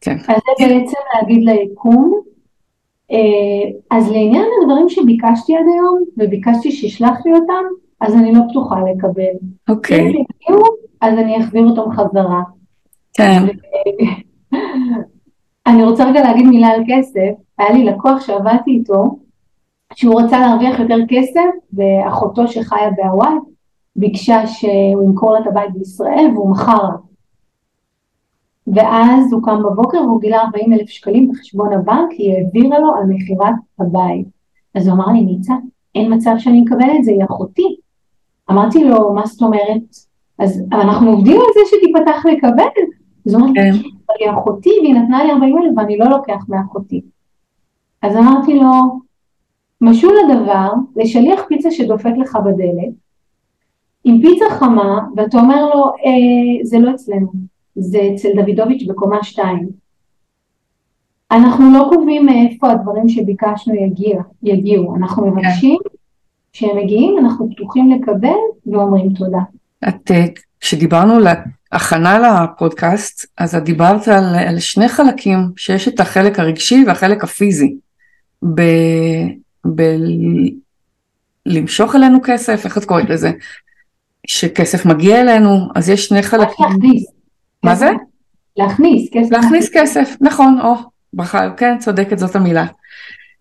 [0.02, 0.18] כן.
[0.28, 2.22] אז זה בעצם להגיד ליקום.
[3.12, 7.64] אה, אז לעניין הדברים שביקשתי עד היום, וביקשתי שישלח לי אותם,
[8.02, 9.24] אז אני לא פתוחה לקבל.
[9.24, 10.64] אם אוקיי, הם יגיעו,
[11.02, 12.42] אז אני אחזיר אותם חזרה.
[13.14, 13.44] כן,
[15.68, 19.20] אני רוצה רגע להגיד מילה על כסף, היה לי לקוח שעבדתי איתו,
[19.96, 23.34] שהוא רצה להרוויח יותר כסף, ואחותו שחיה בהוואי
[23.96, 26.96] ביקשה שהוא ימכור לה את הבית בישראל, והוא מכר לה.
[28.68, 33.04] ואז הוא קם בבוקר והוא גילה 40 אלף שקלים בחשבון הבנק, היא העבירה לו על
[33.08, 34.28] מכירת הבית.
[34.76, 35.54] אז הוא אמר לי, ניצה,
[35.96, 37.76] אין מצב שאני מקבל את זה, היא אחותי.
[38.52, 39.82] אמרתי לו, מה זאת אומרת?
[40.40, 42.84] אז אנחנו עובדים על זה שתיפתח לקבל.
[43.28, 43.72] אז הוא אמר, כן.
[43.72, 47.02] אבל היא אחותי והיא נתנה לי 40 אלף ואני לא לוקח מאחותי.
[48.02, 48.72] אז אמרתי לו,
[49.82, 52.94] משול הדבר לשליח פיצה שדופק לך בדלת,
[54.04, 57.28] עם פיצה חמה, ואתה אומר לו, אה, זה לא אצלנו,
[57.76, 59.70] זה אצל דוידוביץ' בקומה 2.
[61.32, 65.78] אנחנו לא קובעים מאיפה הדברים שביקשנו יגיע, יגיעו, אנחנו מבקשים,
[66.54, 69.40] כשהם מגיעים אנחנו פתוחים לקבל ואומרים תודה.
[69.88, 70.26] את, אה,
[70.60, 71.28] כשדיברנו על
[71.72, 77.76] ההכנה לפודקאסט, אז את דיברת על, על שני חלקים, שיש את החלק הרגשי והחלק הפיזי.
[78.56, 78.62] ב,
[79.66, 79.82] ב,
[81.46, 83.32] למשוך אלינו כסף, איך את קוראת לזה?
[84.28, 86.66] שכסף מגיע אלינו, אז יש שני חלקים.
[86.66, 87.06] להכניס.
[87.64, 87.90] מה זה?
[88.58, 89.32] להכניס כסף.
[89.32, 90.76] להכניס כסף, נכון, או,
[91.14, 92.66] ברכה, כן, צודקת, זאת המילה.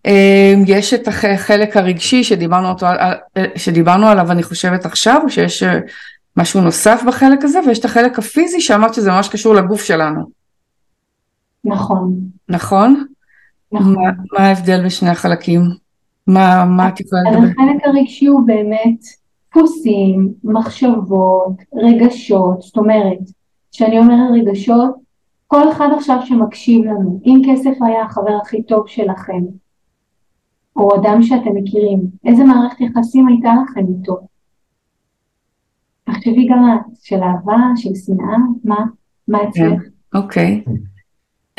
[0.05, 2.87] אה, יש את החלק הרגשי שדיברנו, אותו,
[3.55, 5.79] שדיברנו עליו אני חושבת עכשיו, שיש אה,
[6.37, 10.21] משהו נוסף בחלק הזה, ויש את החלק הפיזי שאמרת שזה ממש קשור לגוף שלנו,
[11.65, 12.15] נכון,
[12.49, 13.05] נכון?
[13.71, 13.93] נכון.
[13.93, 15.61] מה, מה ההבדל בין שני החלקים?
[16.33, 17.43] מה, מה את יכולה לדבר?
[17.43, 18.99] החלק הרגשי הוא באמת
[19.51, 23.19] דפוסים, מחשבות, רגשות, זאת אומרת,
[23.71, 24.95] כשאני אומרת רגשות,
[25.47, 29.41] כל אחד עכשיו שמקשיב לנו, אם כסף היה החבר הכי טוב שלכם,
[30.75, 34.19] או אדם שאתם מכירים, איזה מערכת יחסים הייתה לכם איתו?
[36.03, 38.85] תחשבי גם את, של אהבה, של שנאה, מה,
[39.27, 39.81] מה אצלך?
[40.15, 40.63] אוקיי.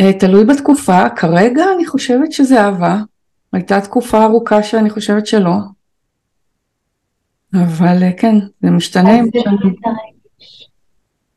[0.00, 3.02] אה, תלוי בתקופה, כרגע אני חושבת שזה אהבה.
[3.52, 5.54] הייתה תקופה ארוכה שאני חושבת שלא.
[7.54, 9.20] אבל אה, כן, זה משתנה.
[9.20, 10.70] אז זה הרגש,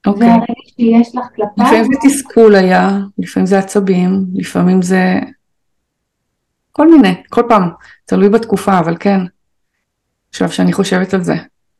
[0.05, 0.29] זה אוקיי.
[0.29, 5.19] הרגש שיש לך כלפיו, לפעמים זה תסכול היה, לפעמים זה עצבים, לפעמים זה
[6.71, 7.69] כל מיני, כל פעם,
[8.05, 9.19] תלוי בתקופה, אבל כן.
[10.29, 11.35] עכשיו שאני חושבת על זה,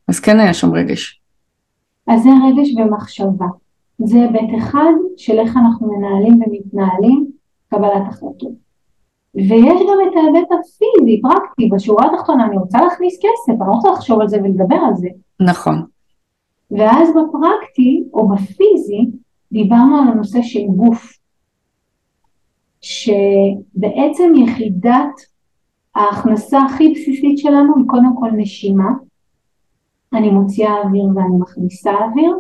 [0.08, 1.21] אז כן היה שם רגש.
[2.08, 3.45] אז זה רגש ומחשבה.
[4.00, 7.32] זה היבט אחד של איך אנחנו מנהלים ומתנהלים
[7.69, 8.64] קבלת החלטות.
[9.36, 13.91] ויש גם את ההיבט הפיזי, פרקטי, בשורה התחתונה אני רוצה להכניס כסף, אני לא רוצה
[13.91, 15.08] לחשוב על זה ולדבר על זה.
[15.39, 15.84] נכון,
[16.71, 19.06] ואז בפרקטי או בפיזי
[19.52, 21.13] דיברנו על הנושא של גוף,
[22.82, 25.36] שבעצם יחידת
[25.95, 28.89] ההכנסה הכי בסיסית שלנו היא קודם כל נשימה.
[30.13, 32.39] אני מוציאה אוויר ואני מכניסה אוויר,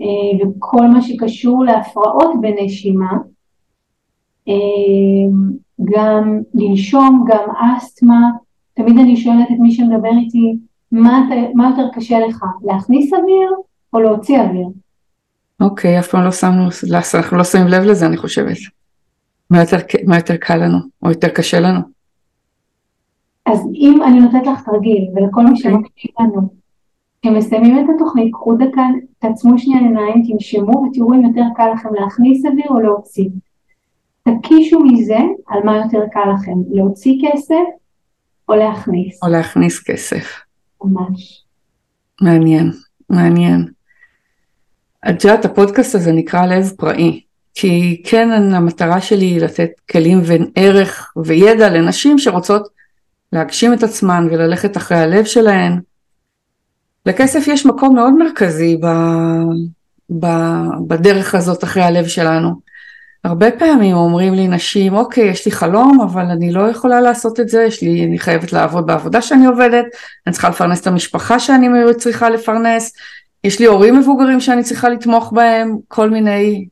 [0.00, 3.12] אה, וכל מה שקשור להפרעות בנשימה,
[5.94, 8.30] גם לנשום, גם אסתמה,
[8.74, 10.56] תמיד אני שואלת את מי שמדבר איתי,
[10.92, 13.50] מה, אתה- מה יותר קשה לך, להכניס אוויר
[13.92, 14.68] או להוציא אוויר?
[15.60, 16.62] אוקיי, אף פעם לא שמנו,
[17.14, 18.56] אנחנו לא שמים לב לזה אני חושבת.
[19.50, 19.76] מה יותר,
[20.06, 21.80] מה יותר קל לנו, או יותר קשה לנו.
[23.46, 25.62] אז אם אני נותנת לך תרגיל, ולכל מי אוקיי.
[25.72, 26.48] שמקשיב לנו,
[27.22, 28.82] כשמסיימים את התוכנית, קחו דקה,
[29.18, 33.28] תעצמו שנייה עיניים, תנשמו ותראו אם יותר קל לכם להכניס אוויר או להוציא.
[34.24, 37.54] תקישו מזה על מה יותר קל לכם, להוציא כסף
[38.48, 39.22] או להכניס.
[39.22, 40.40] או להכניס כסף.
[40.84, 41.44] ממש.
[42.20, 42.70] מעניין,
[43.10, 43.68] מעניין.
[45.10, 47.20] את יודעת, הפודקאסט הזה נקרא לב פראי,
[47.54, 52.68] כי כן המטרה שלי היא לתת כלים וערך וידע לנשים שרוצות
[53.32, 55.80] להגשים את עצמן וללכת אחרי הלב שלהן.
[57.06, 58.86] לכסף יש מקום מאוד מרכזי ב,
[60.20, 60.26] ב,
[60.88, 62.69] בדרך הזאת אחרי הלב שלנו.
[63.24, 67.48] הרבה פעמים אומרים לי נשים, אוקיי, יש לי חלום, אבל אני לא יכולה לעשות את
[67.48, 69.84] זה, יש לי, אני חייבת לעבוד בעבודה שאני עובדת,
[70.26, 72.92] אני צריכה לפרנס את המשפחה שאני צריכה לפרנס,
[73.44, 76.68] יש לי הורים מבוגרים שאני צריכה לתמוך בהם, כל מיני,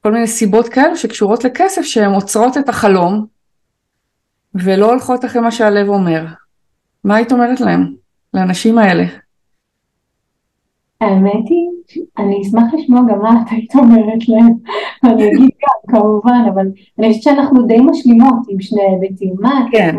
[0.00, 3.26] כל מיני סיבות כאלו שקשורות לכסף שהן עוצרות את החלום
[4.54, 6.26] ולא הולכות אחרי מה שהלב אומר.
[7.04, 7.94] מה היית אומרת להם,
[8.34, 9.04] לאנשים האלה?
[11.00, 14.54] האמת היא, אני אשמח לשמוע גם מה את היית אומרת להם,
[15.04, 16.66] אני אגיד גם כמובן, אבל
[16.98, 19.96] אני חושבת שאנחנו די משלימות עם שני היבטים, מה את כן.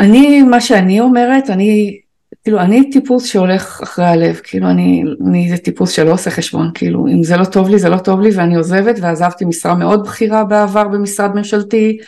[0.00, 1.98] אני, מה שאני אומרת, אני,
[2.44, 7.06] כאילו, אני טיפוס שהולך אחרי הלב, כאילו, אני, אני זה טיפוס שלא עושה חשבון, כאילו,
[7.06, 10.44] אם זה לא טוב לי, זה לא טוב לי, ואני עוזבת, ועזבתי משרה מאוד בכירה
[10.44, 11.98] בעבר במשרד ממשלתי,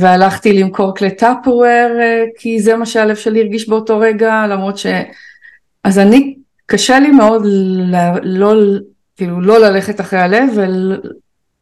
[0.00, 4.86] והלכתי למכור כלי טאפוור, אה, כי זה מה שהלב שלי הרגיש באותו רגע, למרות ש...
[5.84, 6.34] אז אני,
[6.66, 8.54] קשה לי מאוד ל- לא,
[9.16, 10.48] כאילו לא ללכת אחרי הלב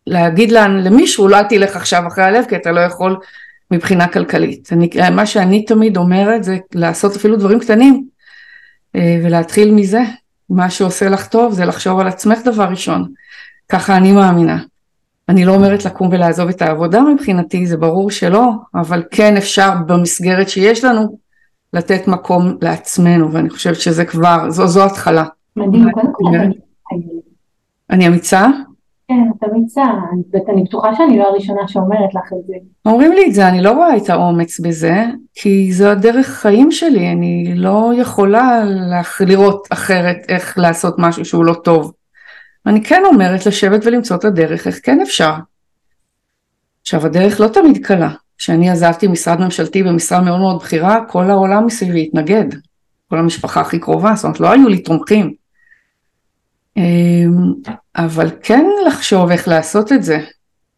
[0.06, 3.16] ולהגיד למישהו לא תלך עכשיו אחרי הלב כי אתה לא יכול
[3.70, 4.68] מבחינה כלכלית.
[4.72, 8.04] אני, מה שאני תמיד אומרת זה לעשות אפילו דברים קטנים
[8.96, 10.00] אה, ולהתחיל מזה.
[10.50, 13.12] מה שעושה לך טוב זה לחשוב על עצמך דבר ראשון.
[13.68, 14.58] ככה אני מאמינה.
[15.28, 20.48] אני לא אומרת לקום ולעזוב את העבודה מבחינתי, זה ברור שלא, אבל כן אפשר במסגרת
[20.48, 21.18] שיש לנו
[21.72, 25.24] לתת מקום לעצמנו, ואני חושבת שזה כבר, זו, זו התחלה.
[25.56, 26.24] מדהים, קודם כל
[27.90, 28.46] אני אמיצה?
[29.08, 29.84] כן, את אמיצה,
[30.48, 32.54] ואני בטוחה שאני לא הראשונה שאומרת לך את זה.
[32.86, 35.04] אומרים לי את זה, אני לא רואה את האומץ בזה,
[35.34, 38.64] כי זו הדרך חיים שלי, אני לא יכולה
[39.20, 41.92] לראות אחרת איך לעשות משהו שהוא לא טוב.
[42.66, 45.32] אני כן אומרת לשבת ולמצוא את הדרך, איך כן אפשר.
[46.82, 48.10] עכשיו הדרך לא תמיד קלה,
[48.42, 52.44] כשאני עזבתי משרד ממשלתי במשרה מאוד מאוד בכירה, כל העולם מסביבי התנגד,
[53.08, 55.34] כל המשפחה הכי קרובה, זאת אומרת לא היו לי תומכים.
[56.76, 57.52] אמ,
[57.96, 60.18] אבל כן לחשוב איך לעשות את זה,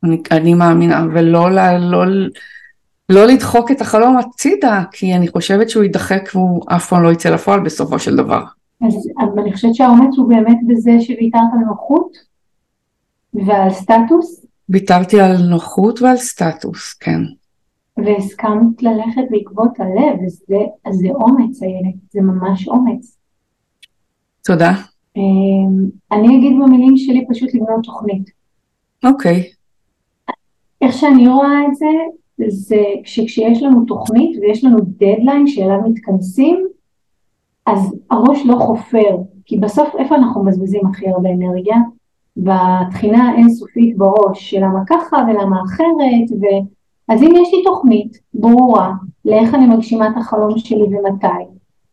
[0.05, 2.05] אני, אני מאמינה, ולא לא, לא,
[3.09, 7.31] לא לדחוק את החלום הצידה, כי אני חושבת שהוא יידחק והוא אף פעם לא יצא
[7.31, 8.44] לפועל בסופו של דבר.
[8.87, 12.16] אז, אז אני חושבת שהאומץ הוא באמת בזה שוויתרת על נוחות
[13.35, 14.46] ועל סטטוס?
[14.68, 17.20] ויתרתי על נוחות ועל סטטוס, כן.
[17.96, 23.18] והסכמת ללכת בעקבות הלב, אז זה, אז זה אומץ איילת, זה ממש אומץ.
[24.44, 24.72] תודה.
[25.16, 28.30] אמ, אני אגיד במילים שלי פשוט לבנות תוכנית.
[29.04, 29.40] אוקיי.
[29.40, 29.54] Okay.
[30.80, 31.87] איך שאני רואה את זה,
[32.48, 36.66] זה שכשיש לנו תוכנית ויש לנו דדליין שאליו מתכנסים,
[37.66, 41.76] אז הראש לא חופר, כי בסוף איפה אנחנו מבזבזים הכי הרבה אנרגיה?
[42.37, 46.44] בתחינה האינסופית בראש של למה ככה ולמה אחרת, ו...
[47.08, 48.92] אז אם יש לי תוכנית ברורה
[49.24, 51.44] לאיך אני מגשימה את החלום שלי ומתי,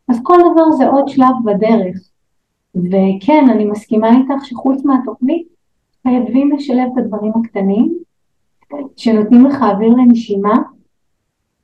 [0.07, 1.97] אז כל דבר זה עוד שלב בדרך.
[2.75, 5.47] וכן, אני מסכימה איתך שחוץ מהתוכנית,
[6.03, 7.97] חייבים לשלב את הדברים הקטנים,
[8.97, 10.55] שנותנים לך אוויר לנשימה,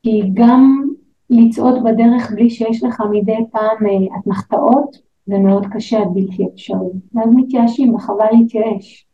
[0.04, 0.84] כי גם
[1.30, 6.90] לצעוד בדרך בלי שיש לך מדי פעם אה, אתנחתאות, זה מאוד קשה עד בלתי אפשרי.
[7.14, 9.06] ואז מתייאשים, וחבל להתייאש.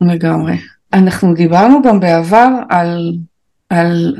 [0.00, 0.52] לגמרי.
[0.92, 3.18] אנחנו דיברנו גם בעבר על
[3.70, 4.16] על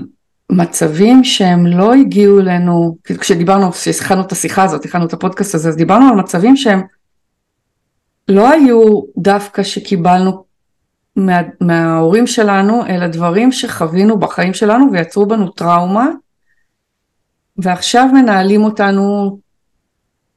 [0.53, 5.77] מצבים שהם לא הגיעו אלינו, כשדיברנו, כשהתחלנו את השיחה הזאת, התחלנו את הפודקאסט הזה, אז
[5.77, 6.83] דיברנו על מצבים שהם
[8.29, 10.45] לא היו דווקא שקיבלנו
[11.17, 16.07] מה, מההורים שלנו, אלא דברים שחווינו בחיים שלנו ויצרו בנו טראומה,
[17.57, 19.39] ועכשיו מנהלים אותנו,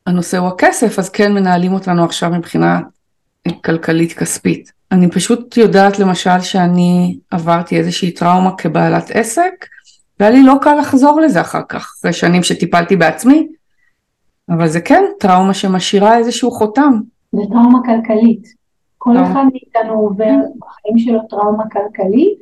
[0.05, 2.79] הנושא הוא הכסף, אז כן מנהלים אותנו עכשיו מבחינה
[3.63, 4.71] כלכלית כספית.
[4.91, 9.65] אני פשוט יודעת למשל שאני עברתי איזושהי טראומה כבעלת עסק
[10.19, 13.47] והיה לי לא קל לחזור לזה אחר כך, אחרי שנים שטיפלתי בעצמי,
[14.49, 16.99] אבל זה כן טראומה שמשאירה איזשהו חותם.
[17.31, 18.47] זה טראומה כלכלית.
[18.97, 22.39] כל אחד מאיתנו עובר בחיים שלו טראומה כלכלית,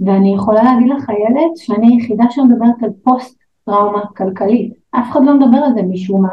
[0.00, 4.72] ואני יכולה להגיד לך איילת שאני היחידה שמדברת על פוסט טראומה כלכלית.
[4.90, 6.28] אף אחד לא מדבר על זה משום מה.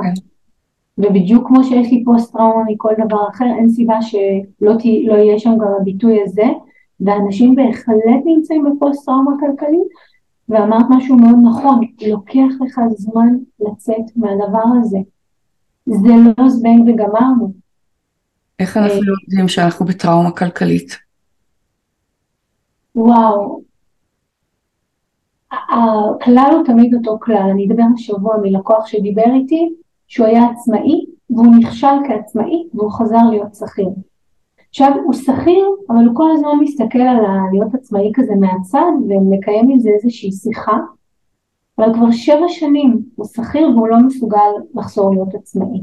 [0.98, 5.40] ובדיוק כמו שיש לי פוסט טראומה מכל דבר אחר, אין סיבה שלא תה, לא יהיה
[5.40, 6.46] שם גם הביטוי הזה,
[7.00, 9.88] ואנשים בהחלט נמצאים בפוסט טראומה כלכלית,
[10.50, 13.28] ואמרת משהו מאוד נכון, לוקח לך זמן
[13.60, 14.98] לצאת מהדבר הזה.
[15.86, 17.54] זה לא זבנג וגמרנו.
[18.60, 20.98] איך אנחנו אה, יודעים שאנחנו בטראומה כלכלית?
[22.96, 23.62] וואו,
[25.52, 29.74] הכלל הוא תמיד אותו כלל, אני אדבר השבוע מלקוח שדיבר איתי,
[30.12, 33.90] שהוא היה עצמאי והוא נכשל כעצמאי והוא חזר להיות שכיר.
[34.70, 37.18] עכשיו הוא שכיר אבל הוא כל הזמן מסתכל על
[37.52, 40.78] להיות עצמאי כזה מהצד ומקיים עם זה איזושהי שיחה
[41.78, 45.82] אבל כבר שבע שנים הוא שכיר והוא לא מסוגל לחזור להיות עצמאי.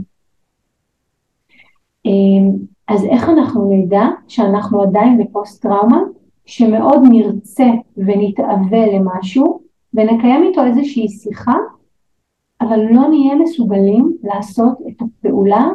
[2.07, 2.57] אמ,
[2.89, 6.01] אז איך אנחנו נדע שאנחנו עדיין בפוסט טראומה
[6.47, 9.61] שמאוד נרצה ונתאווה למשהו
[9.95, 11.55] ונקיים איתו איזושהי שיחה
[12.61, 15.69] אבל לא נהיה מסוגלים לעשות את הפעולה.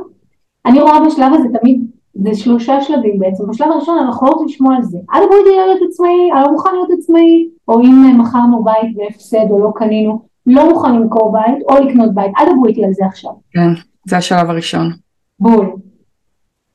[0.65, 1.82] אני רואה בשלב הזה תמיד,
[2.13, 5.80] זה שלושה שלבים בעצם, בשלב הראשון אנחנו לא רוצים לשמוע על זה, אל בואי להיות
[5.89, 10.69] עצמאי, אני לא מוכן להיות עצמאי, או אם מכרנו בית בהפסד או לא קנינו, לא
[10.69, 13.32] מוכן למכור בית או לקנות בית, אל תדברו איתי על זה עכשיו.
[13.52, 13.69] כן,
[14.08, 14.91] זה השלב הראשון.
[15.39, 15.76] בול.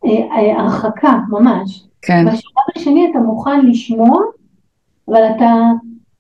[0.05, 1.89] אה, אה, הרחקה ממש.
[2.03, 2.25] כן.
[2.27, 4.19] בשלב השני אתה מוכן לשמוע,
[5.09, 5.53] אבל אתה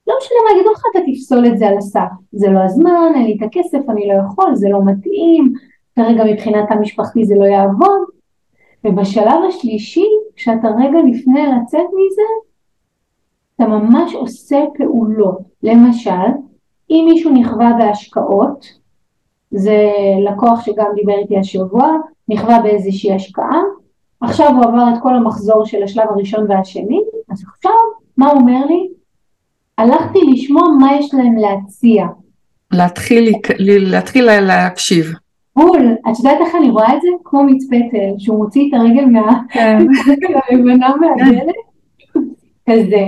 [0.08, 2.08] לא משנה מה יגידו לך, אתה תפסול את זה על הסף.
[2.32, 5.52] זה לא הזמן, אין לי את הכסף, אני לא יכול, זה לא מתאים,
[5.96, 8.00] כרגע מבחינת המשפחתי זה לא יעבוד.
[8.84, 12.22] ובשלב השלישי, כשאתה רגע לפני לצאת מזה,
[13.56, 15.38] אתה ממש עושה פעולות.
[15.62, 16.28] למשל,
[16.90, 18.66] אם מישהו נכווה בהשקעות,
[19.50, 19.90] זה
[20.26, 21.92] לקוח שגם דיבר איתי השבוע,
[22.28, 23.60] נכווה באיזושהי השקעה,
[24.20, 27.72] עכשיו הוא עבר את כל המחזור של השלב הראשון והשני, אז עכשיו,
[28.16, 28.87] מה הוא אומר לי?
[29.78, 32.06] הלכתי לשמוע מה יש להם להציע.
[32.72, 35.12] להתחיל, להתחיל להקשיב.
[35.56, 37.08] בול, את יודעת איך אני רואה את זה?
[37.24, 39.86] כמו מצפתל, שהוא מוציא את הרגל מהלבנה כן.
[41.00, 41.54] מהדלת,
[42.70, 43.06] כזה.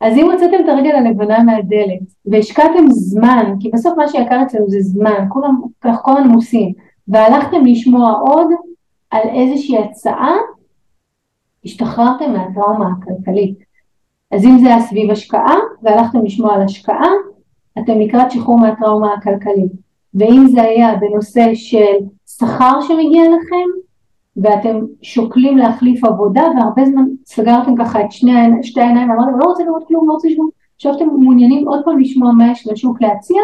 [0.00, 4.78] אז אם הוצאתם את הרגל הלבנה מהדלת והשקעתם זמן, כי בסוף מה שיקר אצלנו זה
[4.80, 6.72] זמן, כולם כך כל עמוסים,
[7.08, 8.46] והלכתם לשמוע עוד
[9.10, 10.34] על איזושהי הצעה,
[11.64, 13.65] השתחררתם מהטראומה הכלכלית.
[14.32, 17.10] אז אם זה היה סביב השקעה והלכתם לשמוע על השקעה,
[17.78, 19.72] אתם לקראת שחרור מהטראומה הכלכלית.
[20.14, 21.94] ואם זה היה בנושא של
[22.26, 23.86] שכר שמגיע לכם,
[24.36, 29.64] ואתם שוקלים להחליף עבודה, והרבה זמן סגרתם ככה את שני, שתי העיניים, אמרתם לא רוצה
[29.64, 33.40] לראות כלום, לא רוצה לשמוע, עכשיו אתם מעוניינים עוד פעם לשמוע מה יש לשוק להציע,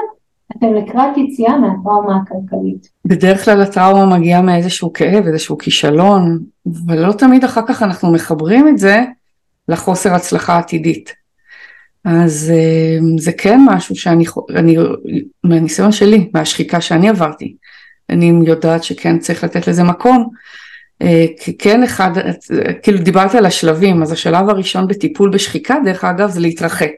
[0.56, 2.88] אתם לקראת יציאה מהטראומה הכלכלית.
[3.04, 6.38] בדרך כלל הטראומה מגיעה מאיזשהו כאב, איזשהו כישלון,
[6.86, 9.04] ולא תמיד אחר כך אנחנו מחברים את זה
[9.68, 11.12] לחוסר הצלחה עתידית.
[12.04, 14.76] אז אה, זה כן משהו שאני, אני,
[15.44, 17.54] מהניסיון שלי, מהשחיקה שאני עברתי,
[18.10, 20.30] אני יודעת שכן צריך לתת לזה מקום.
[21.02, 21.26] אה,
[21.58, 22.10] כן אחד,
[22.82, 26.92] כאילו דיברתי על השלבים, אז השלב הראשון בטיפול בשחיקה דרך אגב זה להתרחק.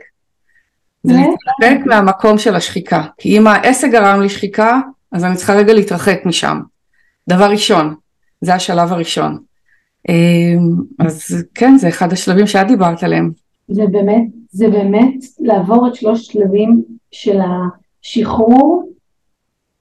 [1.05, 4.81] זה להתרחק מהמקום של השחיקה, כי אם העסק גרם לי שחיקה,
[5.13, 6.61] אז אני צריכה רגע להתרחק משם.
[7.29, 7.95] דבר ראשון,
[8.41, 9.39] זה השלב הראשון.
[10.09, 13.31] אמ, אז כן, זה אחד השלבים שאת דיברת עליהם.
[13.69, 18.93] זה באמת, זה באמת לעבור את שלוש שלבים של השחרור,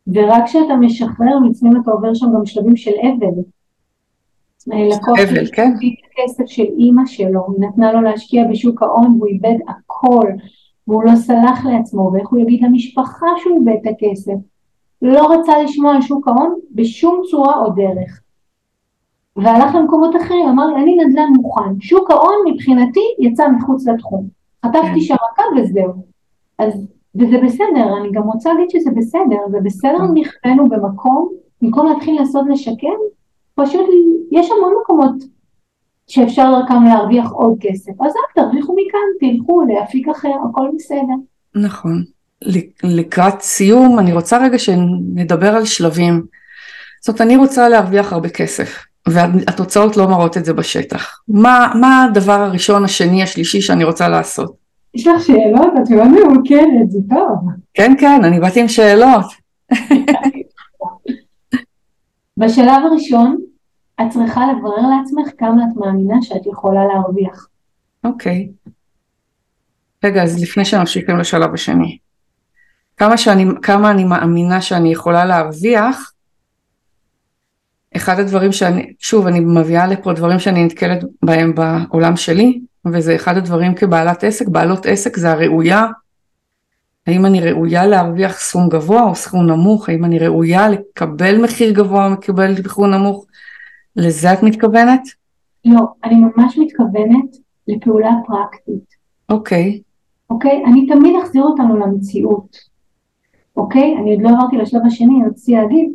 [0.08, 3.44] ורק כשאתה משחרר, לפעמים אתה עובר שם גם שלבים של אבל.
[4.68, 5.74] לקוח אבל, כן.
[6.16, 10.28] כסף של אימא שלו, היא נתנה לו להשקיע בשוק ההון והוא איבד הכל,
[10.88, 14.34] והוא לא סלח לעצמו, ואיך הוא יגיד למשפחה שהוא איבד את הכסף.
[15.02, 18.23] לא רצה לשמוע על שוק ההון בשום צורה או דרך.
[19.36, 24.28] והלך למקומות אחרים, אמר לי, אני נדל"ן מוכן, שוק ההון מבחינתי יצא מחוץ לתחום.
[24.66, 25.02] חטפתי כן.
[25.02, 25.94] שם מכה וזהו.
[26.60, 30.14] אז, וזה בסדר, אני גם רוצה להגיד שזה בסדר, זה בסדר כן.
[30.14, 31.30] נכוונו במקום,
[31.62, 32.98] במקום להתחיל לעשות לשקם,
[33.56, 33.86] פשוט
[34.32, 35.16] יש המון מקומות
[36.08, 41.14] שאפשר דרכם להרוויח עוד כסף, אז אל תרוויחו מכאן, תלכו לאפיק אחר, הכל בסדר.
[41.56, 42.04] נכון.
[42.84, 46.24] לקראת סיום, אני רוצה רגע שנדבר על שלבים.
[47.02, 48.93] זאת אומרת, אני רוצה להרוויח הרבה כסף.
[49.08, 51.20] והתוצאות לא מראות את זה בשטח.
[51.28, 54.56] מה, מה הדבר הראשון, השני, השלישי שאני רוצה לעשות?
[54.94, 55.74] יש לך שאלות?
[55.84, 57.50] את מאוד ממוקדת, זה טוב.
[57.74, 59.26] כן, כן, אני באתי עם שאלות.
[62.38, 63.38] בשלב הראשון,
[64.02, 67.48] את צריכה לברר לעצמך כמה את מאמינה שאת יכולה להרוויח.
[68.04, 68.50] אוקיי.
[70.04, 71.98] רגע, אז לפני שנמשיכים לשלב השני.
[72.98, 76.13] כמה, שאני, כמה אני מאמינה שאני יכולה להרוויח,
[77.96, 83.38] אחד הדברים שאני, שוב אני מביאה לפה דברים שאני נתקלת בהם בעולם שלי וזה אחד
[83.38, 85.86] הדברים כבעלת עסק, בעלות עסק זה הראויה,
[87.08, 92.06] האם אני ראויה להרוויח סכום גבוה או סכום נמוך, האם אני ראויה לקבל מחיר גבוה
[92.06, 93.26] או מקבל מחיר נמוך,
[93.96, 95.02] לזה את מתכוונת?
[95.66, 97.38] לא, אני ממש מתכוונת
[97.68, 98.94] לפעולה פרקטית.
[99.30, 99.82] אוקיי.
[100.30, 100.64] אוקיי?
[100.66, 102.58] אני תמיד אחזיר אותנו למציאות,
[103.58, 103.96] אוקיי?
[103.98, 105.92] אני עוד לא עברתי לשלב השני, אני רציתי להגיד,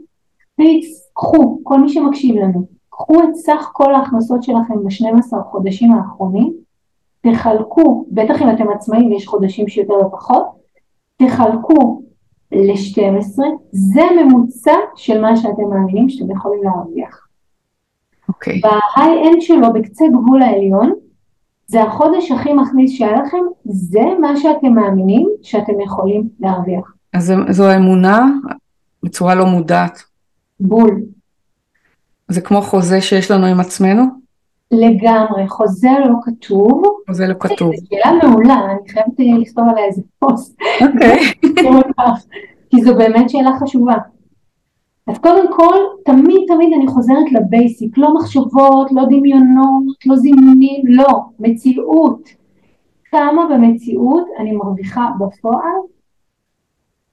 [0.56, 0.86] פליץ,
[1.18, 6.52] קחו, כל מי שמקשיב לנו, קחו את סך כל ההכנסות שלכם ב-12 חודשים האחרונים,
[7.20, 10.46] תחלקו, בטח אם אתם עצמאים ויש חודשים שיותר ופחות,
[11.16, 12.02] תחלקו
[12.52, 13.38] ל-12,
[13.72, 17.26] זה ממוצע של מה שאתם מאמינים שאתם יכולים להרוויח.
[18.28, 18.60] אוקיי.
[18.64, 18.68] Okay.
[18.96, 20.92] ב high-end שלו, בקצה גבול העליון,
[21.66, 26.92] זה החודש הכי מכניס שהיה לכם, זה מה שאתם מאמינים שאתם יכולים להרוויח.
[27.12, 28.26] אז זו אמונה
[29.02, 30.07] בצורה לא מודעת.
[30.60, 31.02] בול.
[32.28, 34.02] זה כמו חוזה שיש לנו עם עצמנו?
[34.70, 36.82] לגמרי, חוזה לא כתוב.
[37.06, 37.72] חוזה לא כתוב.
[37.76, 40.58] זו שאלה מעולה, אני חייבת אה, לכתוב עליה איזה פוסט.
[40.80, 41.20] אוקיי.
[42.70, 43.94] כי זו באמת שאלה חשובה.
[45.06, 51.20] אז קודם כל, תמיד תמיד אני חוזרת לבייסיק, לא מחשבות, לא דמיונות, לא זימונים, לא,
[51.38, 52.28] מציאות.
[53.10, 55.80] כמה במציאות אני מרוויחה בפועל,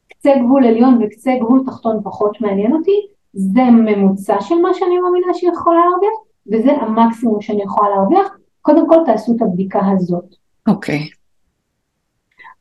[0.09, 5.33] קצה גבול עליון וקצה גבול תחתון פחות מעניין אותי, זה ממוצע של מה שאני מאמינה
[5.33, 6.13] שיכולה להרוויח,
[6.51, 10.35] וזה המקסימום שאני יכולה להרוויח, קודם כל תעשו את הבדיקה הזאת.
[10.67, 10.99] אוקיי.
[10.99, 11.15] Okay.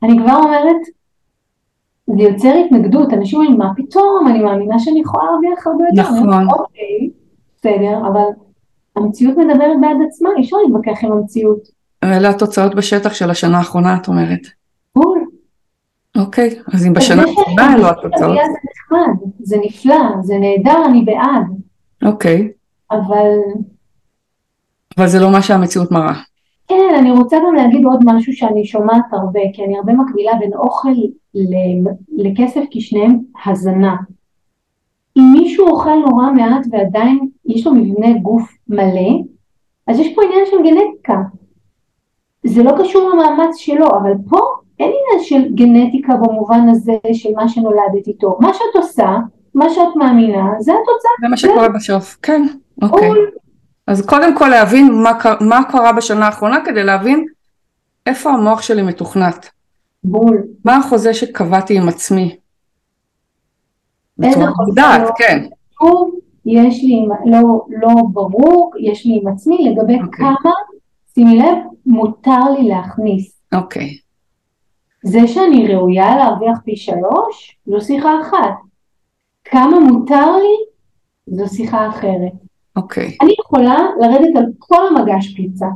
[0.02, 0.76] אני כבר אומרת,
[2.06, 6.10] זה יוצר התנגדות, אנשים אומרים, מה פתאום, אני מאמינה שאני יכולה להרוויח הרבה יותר.
[6.10, 6.48] נכון.
[6.50, 7.10] אוקיי,
[7.56, 8.24] בסדר, אבל
[8.96, 11.68] המציאות מדברת בעד עצמה, אי אפשר להתווכח עם המציאות.
[12.04, 14.40] אלה התוצאות בשטח של השנה האחרונה, את אומרת.
[14.96, 15.24] בול.
[16.18, 18.36] אוקיי, אז אם בשנה האחרונה אלו התוצאות.
[18.36, 21.46] זה נחמד, זה נפלא, זה נהדר, אני בעד.
[22.04, 22.52] אוקיי.
[22.90, 23.30] אבל...
[24.98, 26.14] אבל זה לא מה שהמציאות מראה.
[26.68, 30.54] כן, אני רוצה גם להגיד עוד משהו שאני שומעת הרבה, כי אני הרבה מקבילה בין
[30.54, 30.88] אוכל
[32.12, 33.96] לכסף, כי שניהם הזנה.
[35.16, 39.10] אם מישהו אוכל נורא מעט ועדיין יש לו מבנה גוף מלא,
[39.86, 41.22] אז יש פה עניין של גנטיקה.
[42.46, 44.38] זה לא קשור למאמץ שלו, אבל פה
[44.78, 48.38] אין עניין של גנטיקה במובן הזה של מה שנולדת איתו.
[48.40, 49.16] מה שאת עושה,
[49.54, 51.10] מה שאת מאמינה, זה התוצאה.
[51.20, 52.42] זה מה שקורה בסוף, כן,
[52.82, 53.10] אוקיי.
[53.86, 57.26] אז קודם כל להבין מה, מה קרה בשנה האחרונה כדי להבין
[58.06, 59.50] איפה המוח שלי מתוכנת.
[60.04, 60.42] בול.
[60.64, 62.36] מה החוזה שקבעתי עם עצמי?
[64.22, 65.44] איזה חוזה לא כן.
[66.46, 70.04] יש לי, לא, לא ברור, יש לי עם עצמי לגבי okay.
[70.04, 70.26] אוקיי.
[70.42, 70.52] כמה,
[71.14, 73.40] שימי לב, מותר לי להכניס.
[73.54, 73.82] אוקיי.
[73.82, 74.03] Okay.
[75.04, 78.54] זה שאני ראויה להרוויח פי שלוש, זו שיחה אחת.
[79.44, 80.56] כמה מותר לי,
[81.26, 82.32] זו שיחה אחרת.
[82.76, 83.08] אוקיי.
[83.08, 83.16] Okay.
[83.22, 85.66] אני יכולה לרדת על כל המגש פיצה,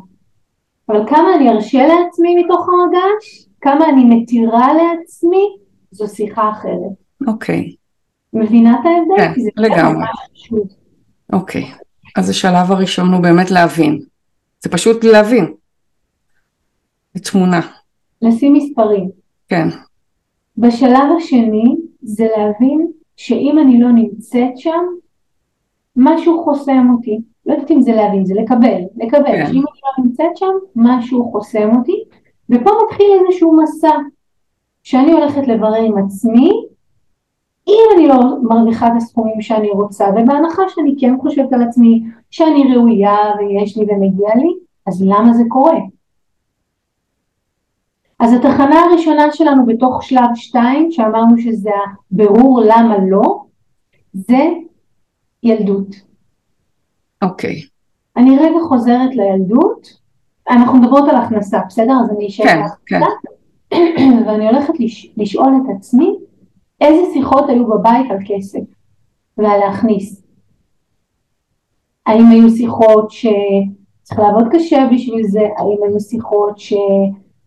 [0.88, 5.56] אבל כמה אני ארשה לעצמי מתוך המגש, כמה אני מתירה לעצמי,
[5.90, 7.26] זו שיחה אחרת.
[7.26, 7.68] אוקיי.
[7.68, 7.76] Okay.
[8.32, 9.34] מבינה את ההבדל?
[9.34, 10.06] כן, לגמרי.
[11.32, 11.62] אוקיי.
[11.62, 11.78] Okay.
[12.16, 14.00] אז השלב הראשון הוא באמת להבין.
[14.60, 15.54] זה פשוט להבין.
[17.22, 17.60] תמונה.
[18.22, 19.17] לשים מספרים.
[19.48, 19.68] כן.
[20.58, 22.86] בשלב השני זה להבין
[23.16, 24.84] שאם אני לא נמצאת שם,
[25.96, 27.20] משהו חוסם אותי.
[27.46, 29.24] לא יודעת אם זה להבין, זה לקבל, לקבל.
[29.24, 29.46] כן.
[29.46, 32.04] שאם אני לא נמצאת שם, משהו חוסם אותי,
[32.50, 33.92] ופה מתחיל איזשהו מסע,
[34.82, 36.50] שאני הולכת לברר עם עצמי,
[37.68, 42.74] אם אני לא מרוויחה את הסכומים שאני רוצה, ובהנחה שאני כן חושבת על עצמי שאני
[42.74, 44.54] ראויה ויש לי ומגיע לי,
[44.86, 45.78] אז למה זה קורה?
[48.20, 51.70] אז התחנה הראשונה שלנו בתוך שלב 2, שאמרנו שזה
[52.12, 53.44] הבירור למה לא,
[54.12, 54.48] זה
[55.42, 55.88] ילדות.
[57.22, 57.60] אוקיי.
[57.60, 57.68] Okay.
[58.16, 59.98] אני רגע חוזרת לילדות,
[60.50, 61.92] אנחנו מדברות על הכנסה, בסדר?
[62.04, 63.00] אז אני אשאר כן, כן.
[64.26, 66.18] ואני הולכת לש, לשאול את עצמי
[66.80, 68.60] איזה שיחות היו בבית על כסף
[69.38, 70.22] ועל להכניס.
[72.06, 75.40] האם היו שיחות שצריך לעבוד קשה בשביל זה?
[75.40, 76.58] האם היו שיחות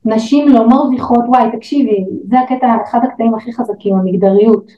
[0.04, 1.24] שנשים לא מרוויחות?
[1.28, 4.72] וואי, תקשיבי, זה הקטע, אחד הקטעים הכי חזקים, המגדריות.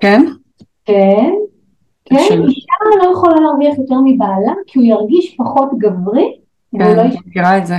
[0.00, 0.24] כן?
[0.84, 1.30] כן,
[2.04, 2.72] כן, אישה
[3.02, 6.38] לא יכולה להרוויח יותר מבעלה כי הוא ירגיש פחות גברי.
[6.72, 7.74] כן, אני לא מכירה את זה.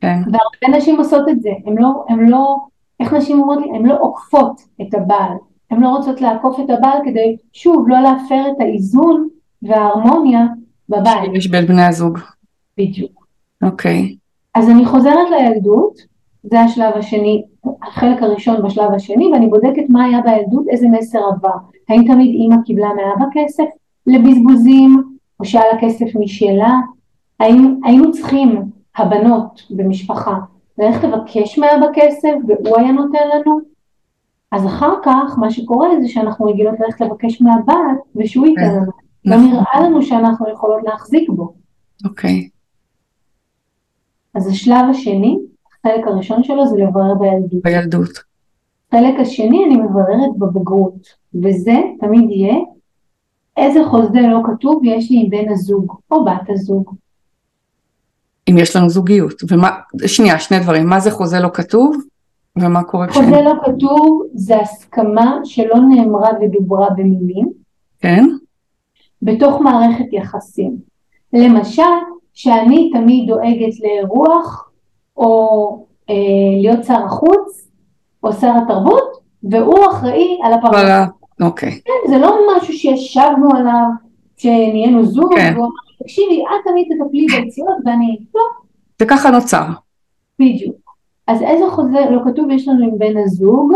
[0.00, 0.16] כן.
[0.16, 2.56] והרבה נשים עושות את זה, הן לא, הן לא,
[3.00, 3.76] איך נשים אומרות לי?
[3.76, 5.32] הן לא עוקפות את הבעל,
[5.70, 9.28] הן לא רוצות לעקוף את הבעל כדי, שוב, לא להפר את האיזון
[9.62, 10.40] וההרמוניה
[10.88, 11.30] בבית.
[11.34, 12.18] שיש בין בני הזוג.
[12.78, 13.26] בדיוק.
[13.62, 14.16] אוקיי.
[14.54, 15.98] אז אני חוזרת לילדות,
[16.42, 17.44] זה השלב השני,
[17.82, 21.56] החלק הראשון בשלב השני, ואני בודקת מה היה בילדות, איזה מסר עבר.
[21.88, 23.64] האם תמיד אימא קיבלה מאבא כסף
[24.06, 25.02] לבזבוזים,
[25.40, 26.72] או שהיה לה כסף משלה?
[27.40, 28.62] האם היינו צריכים,
[28.96, 30.38] הבנות במשפחה,
[30.78, 33.60] ללכת לבקש מאבא כסף והוא היה נותן לנו?
[34.52, 38.76] אז אחר כך מה שקורה זה שאנחנו רגילות ללכת לבקש מהבת ושהוא ייתן כן.
[38.76, 38.92] לנו.
[39.24, 39.50] לא נכון.
[39.50, 41.54] נראה לנו שאנחנו יכולות להחזיק בו.
[42.04, 42.48] אוקיי.
[44.34, 45.38] אז השלב השני,
[45.78, 47.62] החלק הראשון שלו זה לברר בילדות.
[47.62, 48.32] בילדות.
[48.92, 52.54] החלק השני אני מבררת בבגרות, וזה תמיד יהיה
[53.56, 56.94] איזה חוזה לא כתוב יש לי עם בן הזוג או בת הזוג.
[58.50, 59.42] אם יש לנו זוגיות.
[59.50, 59.70] ומה,
[60.06, 61.96] שנייה, שני דברים, מה זה חוזה לא כתוב
[62.56, 63.24] ומה קורה כשאין?
[63.24, 67.52] חוזה לא כתוב זה הסכמה שלא נאמרה ודוברה במילים.
[68.00, 68.24] כן?
[69.22, 70.76] בתוך מערכת יחסים.
[71.32, 71.82] למשל,
[72.34, 74.70] שאני תמיד דואגת לאירוח
[75.16, 76.14] או אה,
[76.60, 77.68] להיות שר החוץ
[78.22, 81.04] או שר התרבות והוא אחראי על הפרנסה.
[81.40, 81.80] אוקיי.
[81.84, 83.84] כן, זה לא משהו שישבנו עליו,
[84.36, 85.52] שנהיינו זוג, כן.
[85.54, 88.40] והוא אמר, תקשיבי, את תמיד תטפלי ביציאות ואני, לא,
[89.02, 89.64] וככה נוצר.
[90.38, 90.76] בדיוק.
[91.26, 93.72] אז איזה חוזה לא כתוב יש לנו עם בן הזוג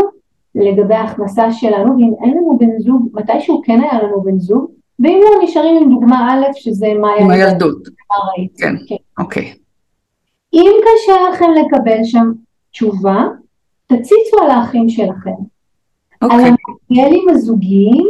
[0.55, 5.19] לגבי ההכנסה שלנו, ואם אין לנו בן זוג, מתישהו כן היה לנו בן זוג, ואם
[5.23, 7.87] לא נשארים עם דוגמה א', שזה מה עם הילדות.
[8.57, 8.75] כן.
[8.87, 8.95] כן.
[9.17, 9.53] אוקיי.
[10.53, 12.31] אם קשה לכם לקבל שם
[12.71, 13.23] תשובה,
[13.87, 15.31] תציצו על האחים שלכם.
[16.21, 16.51] על אוקיי.
[16.89, 18.07] המודלים הזוגיים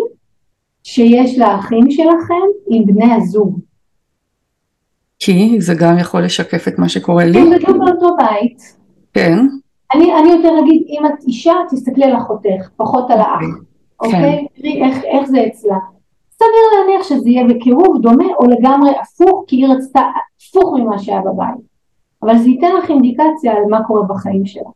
[0.83, 3.59] שיש לאחים שלכם עם בני הזוג.
[5.19, 7.39] כי זה גם יכול לשקף את מה שקורה לי.
[7.39, 8.77] הם גדלו באותו בית.
[9.13, 9.37] כן.
[9.93, 13.41] אני, אני יותר אגיד, אם את אישה, תסתכלי על אחותך, פחות על האח.
[13.99, 14.45] אוקיי?
[14.55, 15.77] תראי איך, איך זה אצלה.
[16.37, 21.21] סביר להניח שזה יהיה בקירוב דומה או לגמרי הפוך, כי היא רצתה הפוך ממה שהיה
[21.21, 21.67] בבית.
[22.23, 24.69] אבל זה ייתן לך אינדיקציה על מה קורה בחיים שלה.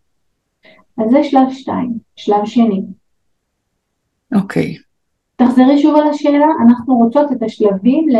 [0.98, 1.92] אז זה שלב שתיים.
[2.16, 2.82] שלב שני.
[4.36, 4.76] אוקיי.
[5.36, 8.18] תחזרי שוב על השאלה, אנחנו רוצות את השלבים ל...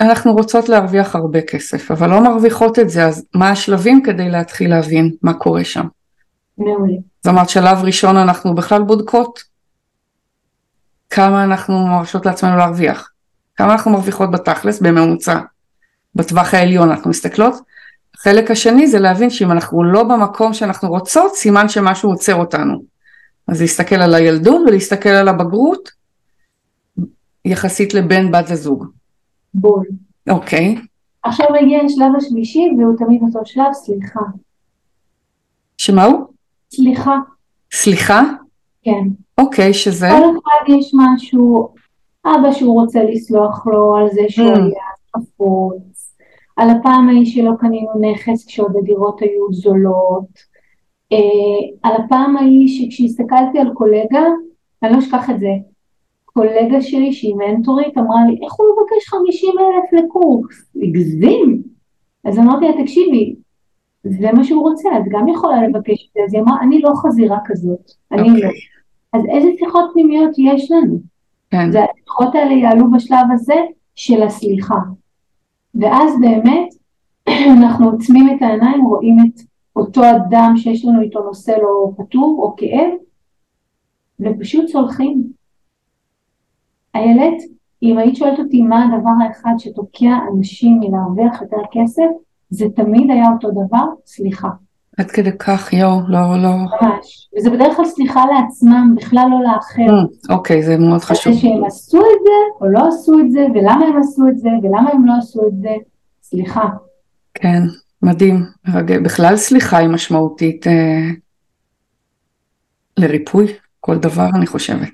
[0.00, 4.70] אנחנו רוצות להרוויח הרבה כסף, אבל לא מרוויחות את זה, אז מה השלבים כדי להתחיל
[4.70, 5.86] להבין מה קורה שם?
[6.58, 6.92] מעולה.
[7.24, 9.38] זאת אומרת, שלב ראשון אנחנו בכלל בודקות
[11.10, 13.10] כמה אנחנו מרשות לעצמנו להרוויח,
[13.56, 15.38] כמה אנחנו מרוויחות בתכלס בממוצע,
[16.14, 17.54] בטווח העליון אנחנו מסתכלות.
[18.14, 22.82] החלק השני זה להבין שאם אנחנו לא במקום שאנחנו רוצות, סימן שמשהו עוצר אותנו.
[23.48, 25.90] אז להסתכל על הילדות ולהסתכל על הבגרות
[27.44, 28.86] יחסית לבן בת הזוג.
[29.54, 29.86] בול.
[30.28, 30.76] אוקיי,
[31.22, 34.20] עכשיו מגיע השלב השלישי והוא תמיד אותו שלב, סליחה.
[35.78, 36.26] שמה הוא?
[36.74, 37.16] סליחה,
[37.72, 38.22] סליחה?
[38.82, 39.08] כן.
[39.40, 40.08] אוקיי, שזה?
[40.10, 41.68] כל אחד יש משהו,
[42.26, 44.58] אבא שהוא רוצה לסלוח לו על זה שהוא Mm.
[44.58, 46.16] היה חפוץ,
[46.56, 50.56] על הפעם ההיא שלא קנינו נכס כשעוד הדירות היו זולות,
[51.12, 51.18] אה,
[51.82, 54.24] על הפעם ההיא שכשהסתכלתי על קולגה,
[54.82, 55.48] אני לא אשכח את זה,
[56.24, 60.64] קולגה שלי שהיא מנטורית אמרה לי, איך הוא מבקש 50 אלף לקורס?
[60.82, 61.62] הגזים.
[62.24, 63.34] אז אמרתי לה, תקשיבי,
[64.04, 66.20] זה מה שהוא רוצה, את גם יכולה לבקש את זה.
[66.26, 68.48] אז היא אמרה, אני לא חזירה כזאת, אני לא.
[69.16, 70.98] אז איזה שיחות פנימיות יש לנו?
[71.50, 73.54] כן, והשיחות האלה יעלו בשלב הזה
[73.94, 74.78] של הסליחה.
[75.74, 76.68] ואז באמת
[77.58, 79.40] אנחנו עוצמים את העיניים, רואים את
[79.76, 82.90] אותו אדם שיש לנו איתו נושא לא פתור או כאב,
[84.20, 85.24] ופשוט סולחים.
[86.94, 87.42] איילת,
[87.82, 92.08] אם היית שואלת אותי מה הדבר האחד שתוקע אנשים מלהרוויח יותר כסף,
[92.50, 94.48] זה תמיד היה אותו דבר, סליחה.
[94.96, 97.28] עד כדי כך, יואו, לא, לא, ממש.
[97.38, 99.82] וזה בדרך כלל סליחה לעצמם, בכלל לא לאחר.
[99.82, 101.32] Mm, אוקיי, זה מאוד חשוב.
[101.32, 104.48] זה שהם עשו את זה או לא עשו את זה, ולמה הם עשו את זה,
[104.62, 105.74] ולמה הם לא עשו את זה,
[106.22, 106.68] סליחה.
[107.34, 107.62] כן,
[108.02, 108.44] מדהים.
[109.04, 111.10] בכלל סליחה היא משמעותית אה,
[112.96, 113.46] לריפוי,
[113.80, 114.92] כל דבר אני חושבת,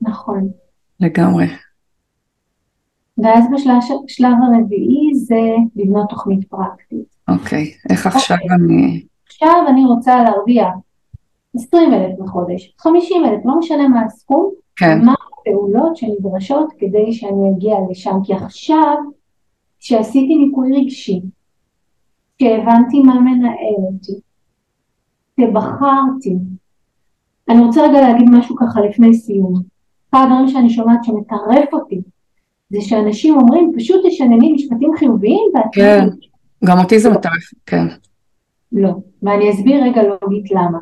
[0.00, 0.48] נכון.
[1.00, 1.46] לגמרי.
[3.18, 3.44] ואז
[4.04, 5.40] בשלב הרביעי זה
[5.76, 7.16] לבנות תוכנית פרקטית.
[7.28, 9.11] אוקיי, איך עכשיו אני...
[9.42, 10.68] עכשיו אני רוצה להרוויח
[11.54, 17.50] 20 אלף בחודש, 50 אלף, לא משנה מה הסכום, כן, מה הפעולות שנדרשות כדי שאני
[17.56, 18.96] אגיע לשם, כי עכשיו,
[19.80, 21.20] כשעשיתי ניקוי רגשי,
[22.38, 24.20] כשהבנתי מה מנהל אותי,
[25.36, 26.36] כשבחרתי,
[27.48, 29.54] אני רוצה רגע להגיד משהו ככה לפני סיום.
[30.10, 32.00] אחד הדברים שאני שומעת שמטרף אותי,
[32.70, 35.64] זה שאנשים אומרים, פשוט תשנני משפטים חיוביים ואת...
[35.72, 36.08] כן.
[36.64, 37.86] גם אותי זה מטרף, כן.
[38.72, 38.90] לא,
[39.22, 40.78] ואני אסביר רגע לוגית למה.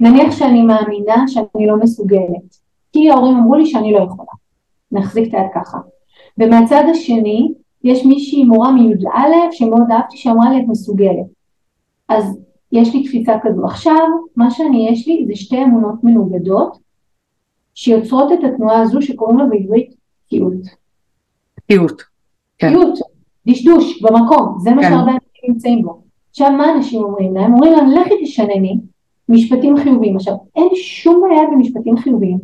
[0.00, 2.58] נניח שאני מאמינה שאני לא מסוגלת,
[2.92, 4.28] כי ההורים אמרו לי שאני לא יכולה.
[4.92, 5.78] נחזיק את היד ככה.
[6.38, 7.52] ומהצד השני,
[7.84, 11.26] יש מישהי מורה מי"א שמאוד אהבתי שאמרה לי את מסוגלת.
[12.08, 12.38] אז
[12.72, 13.64] יש לי תפיסה כזו.
[13.64, 14.06] עכשיו,
[14.36, 16.78] מה שאני יש לי זה שתי אמונות מנוגדות
[17.74, 19.94] שיוצרות את התנועה הזו שקוראים לה בעברית
[20.26, 20.52] תקיעות.
[21.54, 22.02] תקיעות.
[22.58, 22.68] כן.
[22.68, 22.98] תקיעות,
[23.46, 24.88] דשדוש, במקום, זה מה כן.
[24.88, 26.05] שהרבה אנשים נמצאים בו.
[26.38, 27.52] עכשיו, מה אנשים אומרים להם?
[27.52, 28.78] אומרים להם, לכי תשנני
[29.28, 30.16] משפטים חיוביים.
[30.16, 32.38] עכשיו, אין שום בעיה במשפטים חיוביים,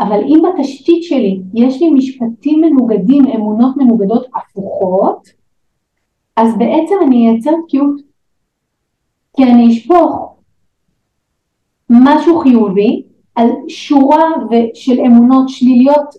[0.00, 5.28] אבל אם בתשתית שלי יש לי משפטים מנוגדים, אמונות מנוגדות הפוכות,
[6.36, 8.00] אז בעצם אני אייצר תקיעות.
[9.36, 10.36] כי אני אשפוך
[11.90, 13.02] משהו חיובי
[13.34, 14.24] על שורה
[14.74, 16.14] של אמונות שליליות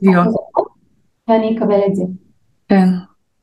[1.27, 2.03] ואני אקבל את זה.
[2.67, 2.87] כן.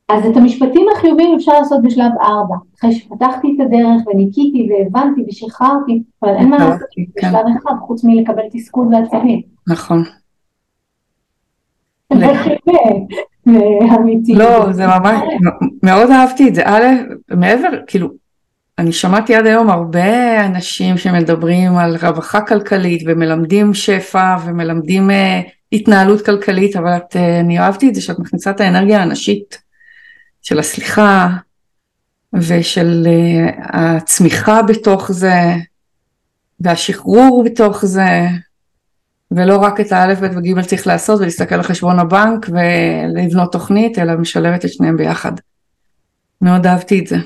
[0.09, 6.03] אז את המשפטים החיוביים אפשר לעשות בשלב ארבע, אחרי שפתחתי את הדרך וניקיתי והבנתי ושחררתי,
[6.23, 7.57] אבל אין מה לעשות בשלב כן.
[7.63, 9.43] אחד חוץ מלקבל תסכול ועצבים.
[9.67, 10.05] נכון.
[13.97, 14.35] אמיתי.
[14.35, 15.21] לא, זה ממש,
[15.83, 16.63] מאוד אהבתי את זה.
[16.65, 16.85] א',
[17.31, 18.09] מעבר, כאילו,
[18.79, 25.15] אני שמעתי עד היום הרבה אנשים שמדברים על רווחה כלכלית ומלמדים שפע ומלמדים uh,
[25.73, 29.68] התנהלות כלכלית, אבל את, uh, אני אהבתי את זה שאת מכניסה את האנרגיה הנשית
[30.49, 31.29] של הסליחה
[32.33, 35.41] ושל uh, הצמיחה בתוך זה
[36.61, 38.09] והשחרור בתוך זה.
[39.31, 44.17] ולא רק את האלף, בית וגימל צריך לעשות ולהסתכל על חשבון הבנק ולבנות תוכנית, אלא
[44.17, 45.33] משלבת את שניהם ביחד.
[46.41, 47.17] מאוד אהבתי את זה.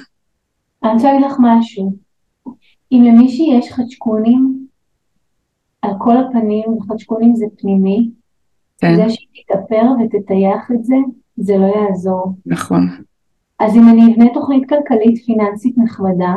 [0.84, 1.96] אני רוצה להגיד לך משהו.
[2.92, 4.66] אם למישהי יש חדשקונים
[5.82, 8.10] על כל הפנים, וחדשקונים זה פנימי,
[8.78, 8.96] כן.
[8.96, 10.96] זה שהיא תתאפר ותטייח את זה,
[11.36, 12.36] זה לא יעזור.
[12.46, 12.88] נכון.
[13.62, 16.34] אז אם אני אבנה תוכנית כלכלית פיננסית נחמדה,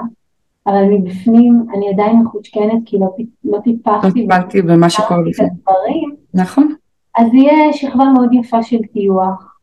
[0.68, 4.08] אבל מבפנים אני עדיין מחושכנת כי לא, לא טיפחתי.
[4.08, 6.16] לא טיפלתי במה שקורה בפנים.
[6.34, 6.76] נכון.
[7.18, 9.58] אז יהיה שכבה מאוד יפה של טיוח,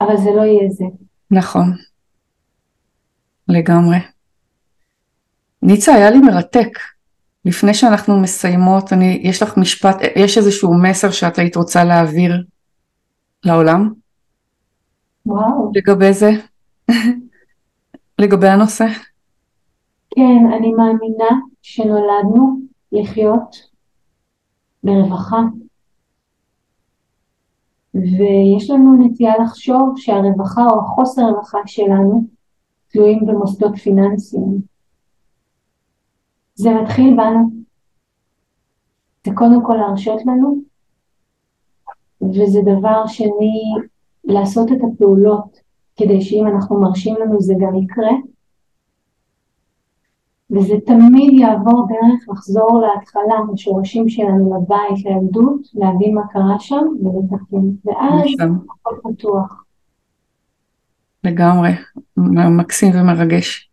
[0.00, 0.84] אבל זה לא יהיה זה.
[1.30, 1.72] נכון.
[3.48, 3.96] לגמרי.
[5.62, 6.78] ניצה, היה לי מרתק.
[7.44, 12.44] לפני שאנחנו מסיימות, אני, יש לך משפט, יש איזשהו מסר שאת היית רוצה להעביר
[13.44, 13.99] לעולם?
[15.26, 15.72] וואו.
[15.74, 16.30] לגבי זה?
[18.18, 18.86] לגבי הנושא?
[20.10, 22.60] כן, אני מאמינה שנולדנו
[22.92, 23.56] לחיות
[24.84, 25.40] ברווחה.
[27.94, 32.24] ויש לנו נטייה לחשוב שהרווחה או החוסר הרווחה שלנו
[32.88, 34.60] תלויים במוסדות פיננסיים.
[36.54, 37.50] זה מתחיל בנו.
[39.26, 40.62] זה קודם כל להרשות לנו,
[42.22, 43.62] וזה דבר שני,
[44.24, 45.60] לעשות את הפעולות
[45.96, 48.10] כדי שאם אנחנו מרשים לנו זה גם יקרה.
[50.50, 57.66] וזה תמיד יעבור דרך לחזור להתחלה, לשורשים שלנו, לבית, לילדות, להבין מה קרה שם ולתקן.
[57.84, 59.64] ואז הכל פתוח.
[61.24, 61.70] לגמרי,
[62.56, 63.70] מקסים ומרגש.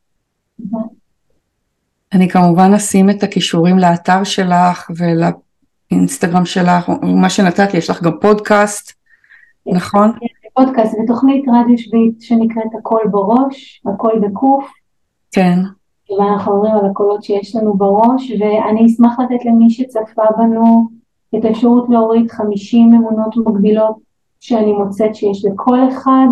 [2.14, 8.12] אני כמובן אשים את הכישורים לאתר שלך ולאינסטגרם שלך, מה שנתת לי, יש לך גם
[8.22, 8.94] פודקאסט,
[9.74, 10.12] נכון?
[10.58, 14.72] פודקאסט ותוכנית רדיו שביעית שנקראת הכל בראש, הכל בקוף.
[15.32, 15.60] כן.
[16.10, 20.88] ואנחנו אומרים על הקולות שיש לנו בראש, ואני אשמח לתת למי שצפה בנו
[21.36, 23.98] את האפשרות להוריד 50 אמונות מגבילות
[24.40, 26.28] שאני מוצאת שיש לכל אחד,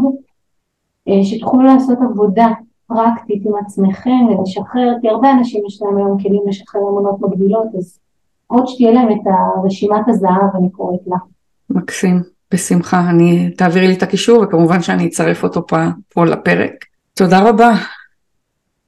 [1.08, 2.48] אה, שתוכלו לעשות עבודה
[2.88, 8.00] פרקטית עם עצמכם ולשחרר, כי הרבה אנשים יש להם היום כלים לשחרר אמונות מגבילות, אז
[8.48, 9.28] עוד שתהיה להם את
[9.64, 11.18] רשימת הזהב, אני קוראת לה.
[11.70, 12.22] מקסים,
[12.56, 13.10] בשמחה.
[13.10, 15.78] אני, תעבירי לי את הקישור וכמובן שאני אצרף אותו פה,
[16.14, 16.86] פה לפרק.
[17.14, 17.72] תודה רבה.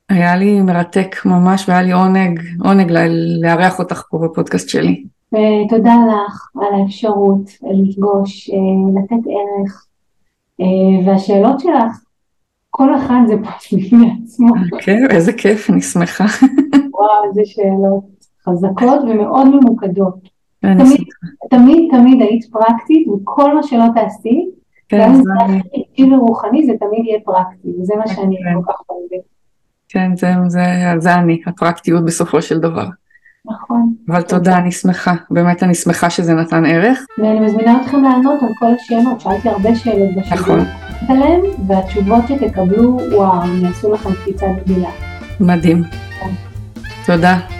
[0.09, 2.91] היה לי מרתק ממש והיה לי עונג, עונג
[3.41, 5.03] לארח אותך פה בפודקאסט שלי.
[5.28, 9.86] ותודה לך על האפשרות לפגוש, אה, לתת ערך,
[10.61, 12.01] אה, והשאלות שלך,
[12.70, 14.53] כל אחד זה פרט בפני עצמו.
[14.80, 16.26] כן, איזה כיף, אני שמחה.
[16.93, 18.03] וואו, איזה שאלות
[18.45, 20.36] חזקות ומאוד ממוקדות.
[20.61, 21.03] תמיד,
[21.49, 24.45] תמיד תמיד היית פרקטית, וכל מה שלא תעשי,
[24.89, 25.31] כן, גם אם זה
[25.75, 28.61] רגשי ורוחני, זה תמיד יהיה פרקטי, וזה מה שאני כן.
[28.61, 29.25] כל כך אוהבת.
[29.89, 30.61] כן, זה, זה,
[30.97, 32.85] זה אני, הפרקטיות בסופו של דבר.
[33.45, 33.93] נכון.
[34.09, 37.05] אבל תודה, אני שמחה, באמת אני שמחה שזה נתן ערך.
[37.17, 40.37] ואני מזמינה אתכם לענות על כל השאלות, שאלתי הרבה שאלות בשבוע.
[40.37, 40.59] נכון.
[41.09, 44.89] עליהם, והתשובות שתקבלו, וואו, הם יעשו לכם קפיצה גדילה.
[45.39, 45.83] מדהים.
[46.19, 46.29] כן.
[47.05, 47.56] תודה.